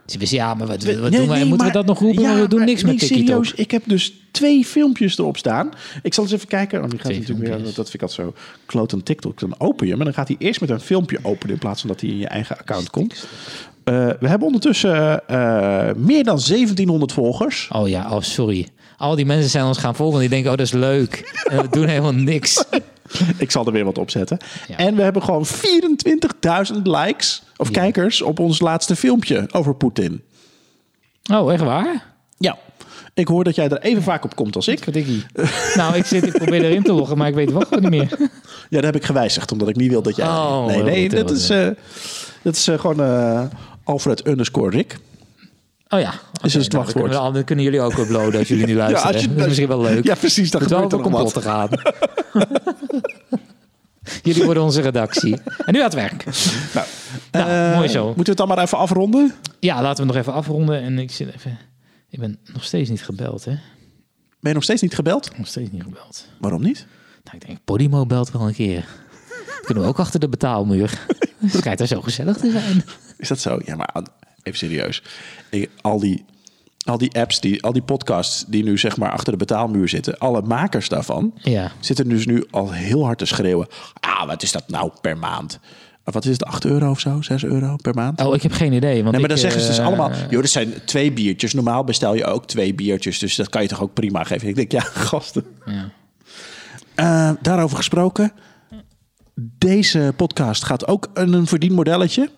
[0.06, 1.40] Ja, maar wat, wat Nee, doen wij?
[1.40, 2.22] Moeten maar- we dat nog roepen?
[2.24, 3.26] Ja, maar we doen maar- niks nee, met TikTok.
[3.28, 3.54] serieus.
[3.54, 5.70] Ik heb dus twee filmpjes erop staan.
[6.04, 6.80] Ik zal eens even kijken.
[6.80, 8.34] Want die gaat natuurlijk weer, dat vind ik altijd zo
[8.66, 9.40] kloten TikTok.
[9.40, 11.80] Dan open je hem en dan gaat hij eerst met een filmpje openen in plaats
[11.82, 13.28] van dat hij in je eigen account komt.
[13.84, 17.70] Eh, we hebben ondertussen eh, meer dan 1700 volgers.
[17.72, 18.68] Oh ja, oh sorry.
[18.98, 20.20] Al die mensen zijn ons gaan volgen.
[20.20, 21.44] Die denken, oh dat is leuk.
[21.50, 22.64] En we doen helemaal niks.
[23.38, 24.38] Ik zal er weer wat op zetten.
[24.68, 24.78] Ja.
[24.78, 27.74] En we hebben gewoon 24.000 likes of Ja.
[27.74, 30.22] kijkers op ons laatste filmpje over Poetin.
[31.32, 32.06] Oh, echt waar?
[32.38, 32.58] Ja.
[33.14, 34.84] Ik hoor dat jij er even vaak op komt als ik.
[34.84, 35.26] Verdikkie.
[35.76, 38.00] nou, ik, zit, ik probeer erin te loggen, maar ik weet het wel gewoon niet
[38.02, 38.18] meer.
[38.70, 40.26] Ja, dat heb ik gewijzigd, omdat ik niet wil dat jij...
[40.28, 41.68] Oh, nee, nee, goed, dat is, eh,
[42.42, 43.44] dat is eh, gewoon eh,
[43.84, 44.98] Alfred underscore Rick.
[45.90, 46.10] Oh ja.
[46.10, 48.76] Is Oké, dus het nou, dan kunnen, we kunnen jullie ook uploaden als jullie nu
[48.84, 49.14] luisteren.
[49.14, 50.04] als je- dat is misschien wel leuk.
[50.06, 50.52] Ja, precies.
[50.52, 51.34] Dat gebeurt over er nog wat.
[51.34, 51.70] te gaan.
[54.24, 55.38] Jullie worden onze redactie.
[55.58, 56.26] En nu aan het werk.
[56.74, 56.88] Nou,
[57.32, 58.06] Nou, eh, mooi zo.
[58.06, 59.34] Moeten we het dan maar even afronden?
[59.60, 60.82] Ja, laten we nog even afronden.
[60.82, 61.58] En ik zit even...
[62.10, 63.52] Ik ben nog steeds niet gebeld, hè?
[63.52, 65.38] Ben je nog steeds niet gebeld?
[65.38, 66.28] Nog steeds niet gebeld.
[66.40, 66.86] Waarom niet?
[67.24, 68.86] Nou, ik denk, Podimo belt wel een keer.
[69.62, 71.00] Kunnen we ook achter de betaalmuur.
[71.38, 72.84] Het schijnt er zo gezellig te zijn.
[73.18, 73.60] Is dat zo?
[73.66, 73.96] Ja, maar
[74.44, 75.04] even serieus.
[75.50, 76.26] Ik- al, die,
[76.84, 80.18] al die apps, die, al die podcasts die nu zeg maar achter de betaalmuur zitten,
[80.18, 81.72] alle makers daarvan, Ja.
[81.80, 83.68] zitten dus nu al heel hard te schreeuwen.
[84.00, 85.60] Ah, wat is dat nou per maand?
[86.04, 87.22] Ah, Wat is het, 8 euro of zo?
[87.22, 88.22] 6 euro per maand?
[88.22, 88.92] Oh, ik heb geen idee.
[89.04, 90.12] Want Nee, maar ik, dan zeggen ze dus eh, allemaal...
[90.30, 91.54] joh, dat zijn twee biertjes.
[91.54, 93.20] Normaal bestel je ook twee biertjes.
[93.20, 94.48] Dus dat kan je toch ook prima geven.
[94.48, 95.44] Ik denk, ja, gasten.
[95.66, 95.90] Ja.
[96.96, 98.32] Eh, daarover gesproken.
[99.58, 102.30] Deze podcast gaat ook een, een verdienmodelletje.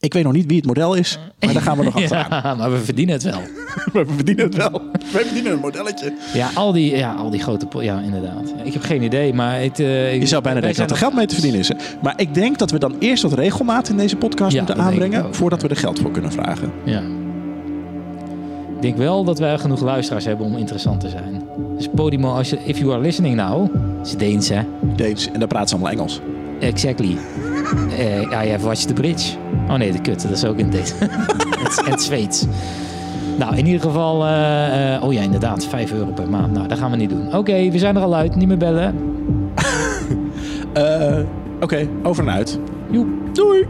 [0.00, 1.18] Ik weet nog niet wie het model is.
[1.40, 2.40] Maar daar gaan we nog achteraan.
[2.42, 3.40] Ja, maar we verdienen het wel.
[3.92, 4.70] We verdienen het wel.
[4.92, 6.12] We verdienen een modelletje.
[6.34, 7.66] Ja, al die, ja, al die grote...
[7.80, 8.54] Ja, inderdaad.
[8.64, 9.60] Ik heb geen idee, maar...
[9.60, 11.68] Het, eh, Je zou bijna denken dat er geld mee te verdienen is.
[11.68, 11.74] hè.
[12.02, 15.24] Maar ik denk dat we dan eerst wat regelmaat in deze podcast Ja, moeten aanbrengen.
[15.26, 15.34] ook.
[15.34, 16.72] Voordat we er geld voor kunnen vragen.
[16.84, 17.00] Ja.
[18.76, 21.42] Ik denk wel dat wij genoeg luisteraars hebben om interessant te zijn.
[21.76, 22.58] Dus Podimo, als je...
[22.64, 23.68] If you are listening now...
[23.98, 24.60] Het is Deens, hè?
[24.96, 25.30] Deens.
[25.32, 26.20] En daar praten ze allemaal Engels.
[26.60, 27.16] Exactly.
[27.98, 29.36] Eh I have watched the bridge.
[29.68, 30.22] Oh nee, de kut.
[30.22, 30.94] Dat is ook in dit.
[31.62, 32.46] het, het Zweeds.
[33.38, 34.24] Nou, in ieder geval...
[34.24, 35.66] eh, eh, oh ja, inderdaad.
[35.66, 36.52] 5 euro per maand.
[36.52, 37.36] Nou, dat gaan we niet doen.
[37.36, 38.34] Oké, we zijn er al uit.
[38.34, 38.94] Niet meer bellen.
[41.60, 42.58] Oké, over en uit.
[42.90, 43.06] Joep.
[43.32, 43.66] Doei.